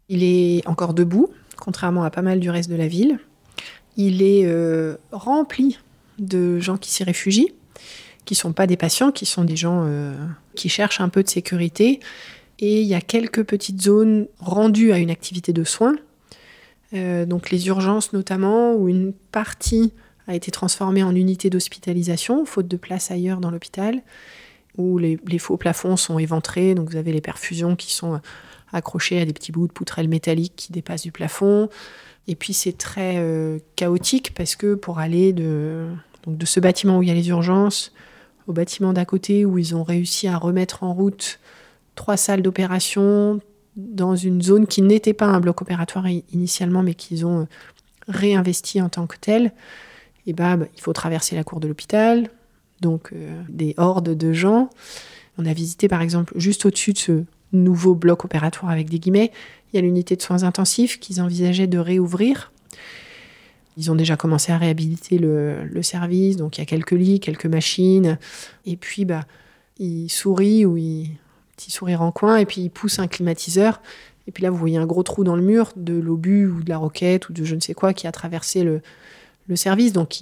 Il 0.08 0.22
est 0.22 0.64
encore 0.68 0.94
debout, 0.94 1.30
contrairement 1.56 2.04
à 2.04 2.10
pas 2.10 2.22
mal 2.22 2.38
du 2.38 2.48
reste 2.48 2.70
de 2.70 2.76
la 2.76 2.86
ville. 2.86 3.18
Il 3.96 4.22
est 4.22 4.44
euh, 4.44 4.96
rempli 5.10 5.80
de 6.20 6.60
gens 6.60 6.76
qui 6.76 6.92
s'y 6.92 7.02
réfugient, 7.02 7.52
qui 8.24 8.36
sont 8.36 8.52
pas 8.52 8.68
des 8.68 8.76
patients, 8.76 9.10
qui 9.10 9.26
sont 9.26 9.42
des 9.42 9.56
gens 9.56 9.82
euh, 9.84 10.14
qui 10.54 10.68
cherchent 10.68 11.00
un 11.00 11.08
peu 11.08 11.24
de 11.24 11.28
sécurité. 11.28 11.98
Et 12.60 12.82
il 12.82 12.86
y 12.86 12.94
a 12.94 13.00
quelques 13.00 13.42
petites 13.42 13.82
zones 13.82 14.28
rendues 14.38 14.92
à 14.92 14.98
une 14.98 15.10
activité 15.10 15.52
de 15.52 15.64
soins, 15.64 15.96
euh, 16.94 17.26
donc 17.26 17.50
les 17.50 17.66
urgences 17.68 18.12
notamment, 18.12 18.74
où 18.74 18.88
une 18.88 19.12
partie 19.32 19.92
a 20.26 20.34
été 20.34 20.50
transformée 20.50 21.02
en 21.02 21.14
unité 21.14 21.50
d'hospitalisation, 21.50 22.44
faute 22.44 22.68
de 22.68 22.76
place 22.76 23.10
ailleurs 23.10 23.40
dans 23.40 23.50
l'hôpital. 23.50 24.02
où 24.78 24.96
les, 24.98 25.18
faux 25.38 25.58
plafonds 25.58 25.96
sont 25.96 26.18
éventrés, 26.18 26.74
donc 26.74 26.88
vous 26.90 26.96
avez 26.96 27.12
les 27.12 27.20
perfusions 27.20 27.76
qui 27.76 27.92
sont 27.92 28.20
accrochées 28.72 29.20
à 29.20 29.26
des 29.26 29.34
petits 29.34 29.52
bouts 29.52 29.66
de 29.66 29.72
poutrelles 29.72 30.08
métalliques 30.08 30.54
qui 30.56 30.72
dépassent 30.72 31.02
du 31.02 31.12
plafond. 31.12 31.68
Et 32.28 32.36
puis 32.36 32.54
c'est 32.54 32.78
très 32.78 33.16
euh, 33.16 33.58
chaotique 33.76 34.32
parce 34.34 34.56
que 34.56 34.74
pour 34.74 34.98
aller 34.98 35.32
de, 35.32 35.88
de 36.26 36.46
ce 36.46 36.60
bâtiment 36.60 36.98
où 36.98 37.02
il 37.02 37.08
y 37.08 37.12
a 37.12 37.14
les 37.14 37.28
urgences 37.28 37.92
au 38.46 38.52
bâtiment 38.52 38.92
d'à 38.92 39.04
côté 39.04 39.44
où 39.44 39.58
ils 39.58 39.74
ont 39.74 39.82
réussi 39.82 40.28
à 40.28 40.36
remettre 40.36 40.84
en 40.84 40.94
route 40.94 41.38
trois 41.94 42.16
salles 42.16 42.42
d'opération 42.42 43.40
dans 43.76 44.16
une 44.16 44.42
zone 44.42 44.66
qui 44.66 44.82
n'était 44.82 45.14
pas 45.14 45.26
un 45.26 45.40
bloc 45.40 45.62
opératoire 45.62 46.06
initialement 46.32 46.82
mais 46.82 46.94
qu'ils 46.94 47.24
ont 47.26 47.42
euh, 47.42 47.46
réinvesti 48.08 48.80
en 48.80 48.88
tant 48.88 49.06
que 49.06 49.16
tel, 49.20 49.52
et 50.26 50.32
bah, 50.32 50.56
bah, 50.56 50.66
il 50.74 50.80
faut 50.80 50.92
traverser 50.92 51.36
la 51.36 51.44
cour 51.44 51.60
de 51.60 51.68
l'hôpital, 51.68 52.30
donc 52.80 53.10
euh, 53.12 53.42
des 53.48 53.74
hordes 53.76 54.16
de 54.16 54.32
gens. 54.32 54.70
On 55.38 55.46
a 55.46 55.52
visité 55.52 55.88
par 55.88 56.02
exemple 56.02 56.32
juste 56.36 56.66
au-dessus 56.66 56.92
de 56.92 56.98
ce 56.98 57.24
nouveau 57.52 57.94
bloc 57.94 58.24
opératoire 58.24 58.70
avec 58.70 58.90
des 58.90 58.98
guillemets, 58.98 59.30
il 59.72 59.76
y 59.76 59.78
a 59.78 59.82
l'unité 59.82 60.16
de 60.16 60.22
soins 60.22 60.42
intensifs 60.42 61.00
qu'ils 61.00 61.20
envisageaient 61.20 61.66
de 61.66 61.78
réouvrir. 61.78 62.52
Ils 63.78 63.90
ont 63.90 63.94
déjà 63.94 64.16
commencé 64.16 64.52
à 64.52 64.58
réhabiliter 64.58 65.16
le, 65.16 65.82
service, 65.82 66.36
donc 66.36 66.58
il 66.58 66.60
y 66.60 66.62
a 66.62 66.66
quelques 66.66 66.92
lits, 66.92 67.20
quelques 67.20 67.46
machines. 67.46 68.18
Et 68.66 68.76
puis, 68.76 69.06
bah, 69.06 69.24
ils 69.78 70.10
sourient 70.10 70.66
ou 70.66 70.76
ils 70.76 71.10
petit 71.56 71.70
sourire 71.70 72.02
en 72.02 72.12
coin, 72.12 72.36
et 72.36 72.46
puis 72.46 72.62
ils 72.62 72.70
poussent 72.70 72.98
un 72.98 73.06
climatiseur. 73.06 73.80
Et 74.26 74.32
puis 74.32 74.42
là, 74.42 74.50
vous 74.50 74.56
voyez 74.56 74.76
un 74.76 74.86
gros 74.86 75.02
trou 75.02 75.24
dans 75.24 75.36
le 75.36 75.42
mur 75.42 75.72
de 75.76 75.94
l'obus 75.94 76.46
ou 76.46 76.62
de 76.62 76.68
la 76.68 76.78
roquette 76.78 77.28
ou 77.28 77.32
de 77.32 77.44
je 77.44 77.54
ne 77.54 77.60
sais 77.60 77.74
quoi 77.74 77.92
qui 77.92 78.06
a 78.06 78.12
traversé 78.12 78.62
le, 78.62 78.80
service. 79.54 79.92
Donc, 79.92 80.18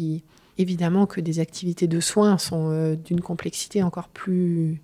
évidemment 0.58 1.06
que 1.06 1.20
des 1.20 1.38
activités 1.38 1.86
de 1.86 2.00
soins 2.00 2.36
sont 2.36 2.70
euh, 2.70 2.96
d'une 2.96 3.20
complexité 3.20 3.82
encore 3.84 4.08
plus 4.08 4.80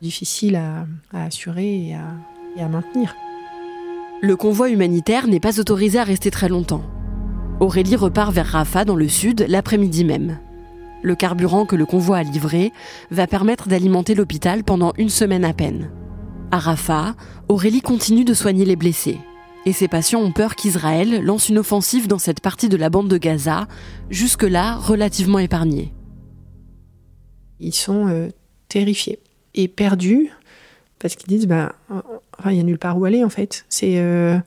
difficile 0.00 0.54
à, 0.54 0.86
assurer 1.12 1.88
et 1.88 2.62
à 2.62 2.68
maintenir. 2.68 3.16
Le 4.22 4.36
convoi 4.36 4.68
humanitaire 4.68 5.26
n'est 5.26 5.40
pas 5.40 5.58
autorisé 5.58 5.98
à 5.98 6.04
rester 6.04 6.30
très 6.30 6.50
longtemps. 6.50 6.82
Aurélie 7.58 7.96
repart 7.96 8.32
vers 8.32 8.46
Rafah 8.46 8.84
dans 8.84 8.96
le 8.96 9.08
sud 9.08 9.46
l'après-midi 9.48 10.04
même. 10.04 10.38
Le 11.02 11.14
carburant 11.14 11.66
que 11.66 11.76
le 11.76 11.86
convoi 11.86 12.18
a 12.18 12.22
livré 12.22 12.72
va 13.10 13.26
permettre 13.26 13.68
d'alimenter 13.68 14.14
l'hôpital 14.14 14.64
pendant 14.64 14.92
une 14.98 15.08
semaine 15.08 15.44
à 15.44 15.52
peine. 15.52 15.90
À 16.50 16.58
Rafah, 16.58 17.14
Aurélie 17.48 17.80
continue 17.80 18.24
de 18.24 18.34
soigner 18.34 18.64
les 18.64 18.76
blessés. 18.76 19.18
Et 19.66 19.72
ses 19.72 19.88
patients 19.88 20.20
ont 20.20 20.32
peur 20.32 20.56
qu'Israël 20.56 21.22
lance 21.22 21.48
une 21.48 21.58
offensive 21.58 22.08
dans 22.08 22.18
cette 22.18 22.40
partie 22.40 22.68
de 22.68 22.76
la 22.76 22.90
bande 22.90 23.08
de 23.08 23.18
Gaza, 23.18 23.68
jusque-là 24.08 24.76
relativement 24.76 25.38
épargnée. 25.38 25.92
Ils 27.60 27.74
sont 27.74 28.08
euh, 28.08 28.28
terrifiés 28.68 29.20
et 29.54 29.68
perdus 29.68 30.30
parce 30.98 31.16
qu'ils 31.16 31.28
disent 31.28 31.46
bah 31.46 31.74
il 32.46 32.52
n'y 32.52 32.60
a 32.60 32.62
nulle 32.62 32.78
part 32.78 32.98
où 32.98 33.04
aller 33.04 33.22
en 33.22 33.28
fait. 33.28 33.64
C'est 33.68 33.98
euh, 33.98 34.38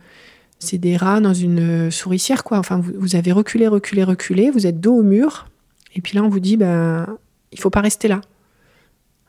c'est 0.60 0.77
des 0.77 0.98
rats 0.98 1.19
dans 1.19 1.33
une 1.33 1.91
souricière 1.91 2.43
quoi. 2.43 2.57
Enfin 2.57 2.81
vous, 2.81 3.15
avez 3.15 3.31
reculé, 3.31 3.67
reculé, 3.67 4.03
reculé, 4.03 4.50
vous 4.50 4.65
êtes 4.65 4.79
dos 4.79 4.95
au 4.95 5.03
mur 5.03 5.48
et 5.96 6.02
puis 6.02 6.16
là 6.18 6.24
on 6.24 6.30
vous 6.30 6.40
dit 6.40 6.58
bah 6.58 7.08
il 7.52 7.60
faut 7.60 7.70
pas 7.70 7.82
rester 7.82 8.08
là. 8.08 8.22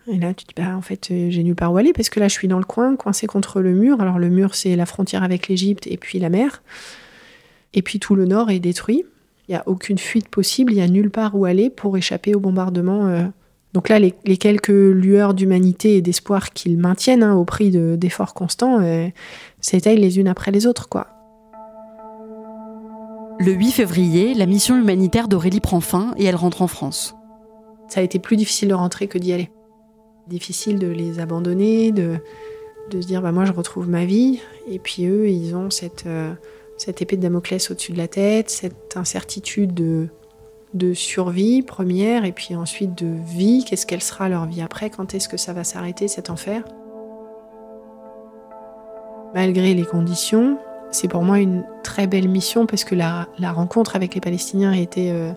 Et 0.06 0.18
là 0.18 0.34
tu 0.34 0.44
dis 0.44 0.54
bah 0.56 0.76
en 0.76 0.82
fait 0.82 1.10
euh, 1.10 1.30
j'ai 1.30 1.42
nulle 1.42 1.54
part 1.54 1.72
où 1.72 1.76
aller 1.76 1.92
parce 1.92 2.08
que 2.08 2.20
là 2.20 2.28
je 2.28 2.34
suis 2.34 2.48
dans 2.48 2.58
le 2.58 2.64
coin 2.64 2.96
coincé 2.96 3.26
contre 3.26 3.60
le 3.60 3.74
mur. 3.74 4.00
Alors 4.00 4.18
le 4.18 4.28
mur 4.28 4.54
c'est 4.54 4.76
la 4.76 4.86
frontière 4.86 5.22
avec 5.22 5.48
l'Égypte 5.48 5.86
et 5.86 5.96
puis 5.96 6.18
la 6.18 6.28
mer. 6.28 6.62
Et 7.74 7.82
puis 7.82 7.98
tout 7.98 8.14
le 8.14 8.26
nord 8.26 8.50
est 8.50 8.60
détruit. 8.60 9.04
Il 9.48 9.52
n'y 9.52 9.56
a 9.56 9.62
aucune 9.66 9.98
fuite 9.98 10.28
possible, 10.28 10.72
il 10.72 10.76
n'y 10.76 10.82
a 10.82 10.88
nulle 10.88 11.10
part 11.10 11.34
où 11.36 11.44
aller 11.44 11.68
pour 11.68 11.96
échapper 11.96 12.34
au 12.34 12.40
bombardement. 12.40 13.06
Euh, 13.06 13.24
donc 13.74 13.88
là, 13.88 13.98
les, 13.98 14.12
quelques 14.36 14.68
lueurs 14.68 15.34
d'humanité 15.34 15.96
et 15.96 16.00
d'espoir 16.00 16.50
qu'ils 16.52 16.78
maintiennent 16.78 17.24
hein, 17.24 17.34
au 17.34 17.44
prix 17.44 17.70
d'efforts 17.70 18.32
constants 18.32 18.80
euh, 18.80 19.08
s'éteignent 19.60 20.00
les 20.00 20.18
unes 20.18 20.28
après 20.28 20.52
les 20.52 20.66
autres. 20.66 20.88
quoi. 20.88 21.08
Le 23.38 23.52
8 23.52 23.72
février, 23.72 24.34
la 24.34 24.46
mission 24.46 24.76
humanitaire 24.76 25.28
d'Aurélie 25.28 25.60
prend 25.60 25.80
fin 25.80 26.14
et 26.16 26.24
elle 26.24 26.36
rentre 26.36 26.62
en 26.62 26.68
France. 26.68 27.14
Ça 27.88 28.00
a 28.00 28.02
été 28.02 28.18
plus 28.18 28.36
difficile 28.36 28.68
de 28.68 28.74
rentrer 28.74 29.08
que 29.08 29.18
d'y 29.18 29.32
aller. 29.32 29.50
Difficile 30.28 30.78
de 30.78 30.86
les 30.86 31.20
abandonner, 31.20 31.92
de, 31.92 32.18
de 32.90 33.00
se 33.00 33.06
dire 33.06 33.22
bah, 33.22 33.32
moi 33.32 33.44
je 33.44 33.52
retrouve 33.52 33.88
ma 33.88 34.04
vie. 34.04 34.40
Et 34.68 34.78
puis 34.78 35.06
eux, 35.06 35.28
ils 35.28 35.54
ont 35.54 35.70
cette, 35.70 36.06
euh, 36.06 36.32
cette 36.78 37.02
épée 37.02 37.16
de 37.16 37.22
Damoclès 37.22 37.70
au-dessus 37.70 37.92
de 37.92 37.98
la 37.98 38.08
tête, 38.08 38.50
cette 38.50 38.96
incertitude 38.96 39.74
de 39.74 40.08
de 40.74 40.92
survie 40.92 41.62
première 41.62 42.24
et 42.24 42.32
puis 42.32 42.56
ensuite 42.56 42.98
de 42.98 43.06
vie. 43.06 43.64
Qu'est-ce 43.64 43.86
qu'elle 43.86 44.02
sera 44.02 44.28
leur 44.28 44.46
vie 44.46 44.60
après? 44.60 44.90
Quand 44.90 45.14
est-ce 45.14 45.28
que 45.28 45.36
ça 45.36 45.52
va 45.52 45.64
s'arrêter 45.64 46.08
cet 46.08 46.30
enfer? 46.30 46.64
Malgré 49.34 49.74
les 49.74 49.84
conditions, 49.84 50.58
c'est 50.94 51.08
pour 51.08 51.22
moi 51.22 51.40
une 51.40 51.64
très 51.82 52.06
belle 52.06 52.28
mission 52.28 52.66
parce 52.66 52.84
que 52.84 52.94
la, 52.94 53.26
rencontre 53.40 53.96
avec 53.96 54.14
les 54.14 54.20
Palestiniens 54.20 54.72
a 54.72 54.78
été. 54.78 55.10
Euh, 55.10 55.32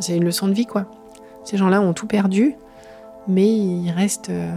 c'est 0.00 0.16
une 0.16 0.24
leçon 0.24 0.48
de 0.48 0.52
vie 0.52 0.66
quoi. 0.66 0.86
Ces 1.44 1.56
gens-là 1.56 1.80
ont 1.80 1.92
tout 1.92 2.06
perdu, 2.06 2.56
mais 3.28 3.46
il 3.46 3.90
reste 3.90 4.30
euh, 4.30 4.52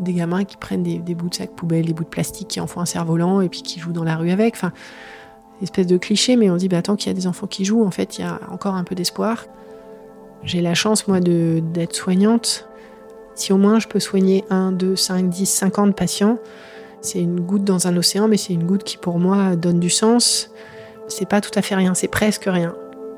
des 0.00 0.14
gamins 0.14 0.44
qui 0.44 0.56
prennent 0.56 0.82
des, 0.82 1.14
bouts 1.14 1.28
de 1.28 1.34
sac 1.34 1.50
poubelle, 1.50 1.84
des 1.84 1.92
bouts 1.92 2.04
de 2.04 2.08
plastique, 2.08 2.48
qui 2.48 2.60
en 2.60 2.66
font 2.66 2.80
un 2.80 2.86
cerf-volant 2.86 3.42
et 3.42 3.48
puis 3.48 3.62
qui 3.62 3.78
jouent 3.78 3.92
dans 3.92 4.04
la 4.04 4.16
rue 4.16 4.30
avec. 4.30 4.54
Enfin, 4.54 4.72
espèce 5.62 5.86
de 5.86 5.98
cliché, 5.98 6.36
mais 6.36 6.48
on 6.50 6.56
dit 6.56 6.68
bah, 6.68 6.80
tant 6.80 6.96
qu'il 6.96 7.08
y 7.08 7.10
a 7.10 7.14
des 7.14 7.26
enfants 7.26 7.46
qui 7.46 7.64
jouent, 7.64 7.84
en 7.84 7.90
fait, 7.90 8.18
il 8.18 8.22
y 8.22 8.24
a 8.24 8.40
encore 8.50 8.74
un 8.74 8.84
peu 8.84 8.94
d'espoir. 8.94 9.44
J'ai 10.44 10.62
la 10.62 10.74
chance, 10.74 11.06
moi, 11.08 11.20
d'être 11.20 11.94
soignante. 11.94 12.66
Si 13.34 13.52
au 13.52 13.58
moins 13.58 13.78
je 13.78 13.86
peux 13.86 14.00
soigner 14.00 14.44
1, 14.50 14.72
2, 14.72 14.96
5, 14.96 15.28
10, 15.28 15.46
50 15.46 15.94
patients, 15.94 16.38
c'est 17.00 17.20
une 17.20 17.40
goutte 17.40 17.64
dans 17.64 17.86
un 17.86 17.96
océan, 17.96 18.28
mais 18.28 18.36
c'est 18.36 18.52
une 18.52 18.64
goutte 18.64 18.84
qui, 18.84 18.96
pour 18.96 19.18
moi, 19.18 19.56
donne 19.56 19.80
du 19.80 19.90
sens. 19.90 20.50
C'est 21.08 21.28
pas 21.28 21.40
tout 21.40 21.50
à 21.54 21.62
fait 21.62 21.74
rien, 21.74 21.94
c'est 21.94 22.08
presque 22.08 22.44
rien. 22.46 22.74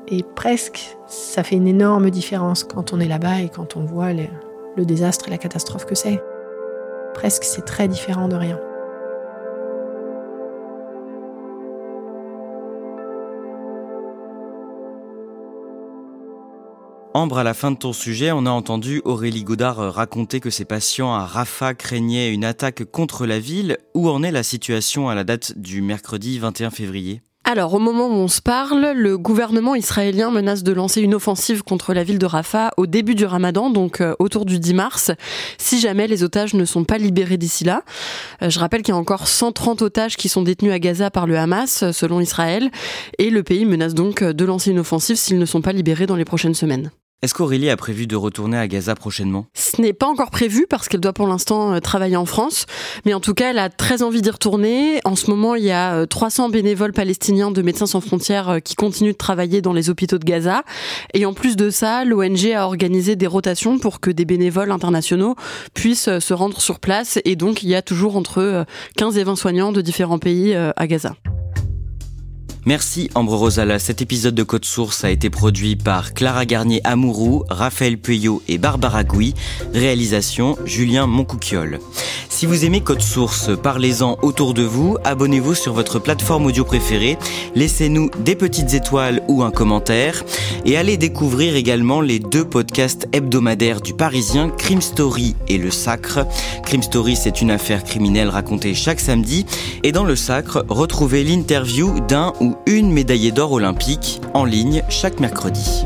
Et 0.07 0.23
presque, 0.23 0.95
ça 1.07 1.43
fait 1.43 1.55
une 1.55 1.67
énorme 1.67 2.09
différence 2.09 2.63
quand 2.63 2.93
on 2.93 2.99
est 2.99 3.07
là-bas 3.07 3.41
et 3.41 3.49
quand 3.49 3.75
on 3.77 3.85
voit 3.85 4.13
le 4.13 4.85
désastre 4.85 5.27
et 5.27 5.31
la 5.31 5.37
catastrophe 5.37 5.85
que 5.85 5.95
c'est. 5.95 6.21
Presque, 7.13 7.43
c'est 7.43 7.65
très 7.65 7.87
différent 7.87 8.27
de 8.27 8.35
rien. 8.35 8.59
Ambre, 17.13 17.39
à 17.39 17.43
la 17.43 17.53
fin 17.53 17.71
de 17.71 17.75
ton 17.75 17.91
sujet, 17.91 18.31
on 18.31 18.45
a 18.45 18.49
entendu 18.51 19.01
Aurélie 19.03 19.43
Godard 19.43 19.93
raconter 19.93 20.39
que 20.39 20.49
ses 20.49 20.63
patients 20.63 21.13
à 21.13 21.25
Rafah 21.25 21.73
craignaient 21.73 22.33
une 22.33 22.45
attaque 22.45 22.85
contre 22.85 23.25
la 23.25 23.37
ville. 23.37 23.77
Où 23.93 24.07
en 24.07 24.23
est 24.23 24.31
la 24.31 24.43
situation 24.43 25.09
à 25.09 25.15
la 25.15 25.25
date 25.25 25.57
du 25.57 25.81
mercredi 25.81 26.39
21 26.39 26.69
février? 26.69 27.21
Alors, 27.43 27.73
au 27.73 27.79
moment 27.79 28.07
où 28.07 28.13
on 28.13 28.29
se 28.29 28.41
parle, 28.41 28.93
le 28.95 29.17
gouvernement 29.17 29.75
israélien 29.75 30.31
menace 30.31 30.63
de 30.63 30.71
lancer 30.71 31.01
une 31.01 31.13
offensive 31.13 31.63
contre 31.63 31.93
la 31.93 32.05
ville 32.05 32.17
de 32.17 32.25
Rafah 32.25 32.71
au 32.77 32.87
début 32.87 33.13
du 33.13 33.25
ramadan, 33.25 33.69
donc 33.69 33.99
euh, 33.99 34.13
autour 34.19 34.45
du 34.45 34.57
10 34.57 34.73
mars, 34.73 35.11
si 35.57 35.81
jamais 35.81 36.07
les 36.07 36.23
otages 36.23 36.53
ne 36.53 36.63
sont 36.63 36.85
pas 36.85 36.97
libérés 36.97 37.37
d'ici 37.37 37.65
là. 37.65 37.83
Euh, 38.41 38.49
je 38.49 38.57
rappelle 38.57 38.83
qu'il 38.83 38.93
y 38.93 38.97
a 38.97 38.99
encore 38.99 39.27
130 39.27 39.81
otages 39.81 40.15
qui 40.15 40.29
sont 40.29 40.43
détenus 40.43 40.71
à 40.71 40.79
Gaza 40.79 41.11
par 41.11 41.27
le 41.27 41.37
Hamas, 41.37 41.91
selon 41.91 42.21
Israël, 42.21 42.71
et 43.17 43.29
le 43.29 43.43
pays 43.43 43.65
menace 43.65 43.95
donc 43.95 44.23
de 44.23 44.45
lancer 44.45 44.71
une 44.71 44.79
offensive 44.79 45.17
s'ils 45.17 45.39
ne 45.39 45.45
sont 45.45 45.61
pas 45.61 45.73
libérés 45.73 46.05
dans 46.05 46.15
les 46.15 46.25
prochaines 46.25 46.55
semaines. 46.55 46.89
Est-ce 47.23 47.35
qu'Aurélie 47.35 47.69
a 47.69 47.77
prévu 47.77 48.07
de 48.07 48.15
retourner 48.15 48.57
à 48.57 48.67
Gaza 48.67 48.95
prochainement? 48.95 49.45
Ce 49.53 49.79
n'est 49.79 49.93
pas 49.93 50.07
encore 50.07 50.31
prévu 50.31 50.65
parce 50.67 50.87
qu'elle 50.87 51.01
doit 51.01 51.13
pour 51.13 51.27
l'instant 51.27 51.71
euh, 51.71 51.79
travailler 51.79 52.15
en 52.15 52.25
France. 52.25 52.65
Mais 53.05 53.13
en 53.13 53.19
tout 53.19 53.35
cas, 53.35 53.51
elle 53.51 53.59
a 53.59 53.69
très 53.69 54.01
envie 54.01 54.23
d'y 54.23 54.31
retourner. 54.31 55.01
En 55.05 55.15
ce 55.15 55.29
moment, 55.29 55.53
il 55.53 55.63
y 55.63 55.69
a 55.69 56.07
300 56.07 56.47
euh, 56.47 56.51
bénévoles 56.51 56.93
palestiniens 56.93 57.51
de 57.51 57.61
Médecins 57.61 57.85
sans 57.85 58.01
frontières 58.01 58.49
euh, 58.49 58.59
qui 58.59 58.73
continuent 58.73 59.11
de 59.11 59.17
travailler 59.17 59.61
dans 59.61 59.71
les 59.71 59.91
hôpitaux 59.91 60.17
de 60.17 60.25
Gaza. 60.25 60.63
Et 61.13 61.27
en 61.27 61.35
plus 61.35 61.55
de 61.55 61.69
ça, 61.69 62.05
l'ONG 62.05 62.53
a 62.55 62.65
organisé 62.65 63.15
des 63.15 63.27
rotations 63.27 63.77
pour 63.77 63.99
que 63.99 64.09
des 64.09 64.25
bénévoles 64.25 64.71
internationaux 64.71 65.35
puissent 65.75 66.17
se 66.17 66.33
rendre 66.33 66.59
sur 66.59 66.79
place. 66.79 67.19
Et 67.23 67.35
donc, 67.35 67.61
il 67.61 67.69
y 67.69 67.75
a 67.75 67.83
toujours 67.83 68.17
entre 68.17 68.65
15 68.97 69.19
et 69.19 69.23
20 69.23 69.35
soignants 69.35 69.71
de 69.71 69.81
différents 69.81 70.17
pays 70.17 70.55
à 70.55 70.87
Gaza. 70.87 71.13
Merci 72.67 73.09
Ambre 73.15 73.35
Rosala. 73.35 73.79
Cet 73.79 74.03
épisode 74.03 74.35
de 74.35 74.43
Code 74.43 74.65
Source 74.65 75.03
a 75.03 75.09
été 75.09 75.31
produit 75.31 75.75
par 75.75 76.13
Clara 76.13 76.45
Garnier-Amouroux, 76.45 77.43
Raphaël 77.49 77.97
Pueyo 77.97 78.43
et 78.47 78.59
Barbara 78.59 79.03
Gouy. 79.03 79.33
Réalisation 79.73 80.55
Julien 80.63 81.07
Moncouquiole. 81.07 81.79
Si 82.29 82.45
vous 82.45 82.65
aimez 82.65 82.81
Code 82.81 83.01
Source, 83.01 83.51
parlez-en 83.61 84.17
autour 84.23 84.55
de 84.55 84.63
vous, 84.63 84.97
abonnez-vous 85.03 85.53
sur 85.53 85.73
votre 85.73 85.99
plateforme 85.99 86.47
audio 86.47 86.63
préférée, 86.63 87.19
laissez-nous 87.53 88.09
des 88.17 88.35
petites 88.35 88.73
étoiles 88.73 89.21
ou 89.27 89.43
un 89.43 89.51
commentaire 89.51 90.23
et 90.65 90.75
allez 90.75 90.97
découvrir 90.97 91.55
également 91.55 92.01
les 92.01 92.17
deux 92.17 92.45
podcasts 92.45 93.07
hebdomadaires 93.11 93.81
du 93.81 93.93
Parisien, 93.93 94.49
Crime 94.49 94.81
Story 94.81 95.35
et 95.49 95.59
Le 95.59 95.69
Sacre. 95.69 96.25
Crime 96.63 96.81
Story, 96.81 97.15
c'est 97.15 97.41
une 97.41 97.51
affaire 97.51 97.83
criminelle 97.83 98.29
racontée 98.29 98.73
chaque 98.73 99.01
samedi 99.01 99.45
et 99.83 99.91
dans 99.91 100.05
Le 100.05 100.15
Sacre, 100.15 100.65
retrouvez 100.67 101.23
l'interview 101.23 101.99
d'un 102.07 102.33
une 102.65 102.91
médaillée 102.91 103.31
d'or 103.31 103.51
olympique 103.51 104.21
en 104.33 104.45
ligne 104.45 104.83
chaque 104.89 105.19
mercredi. 105.19 105.85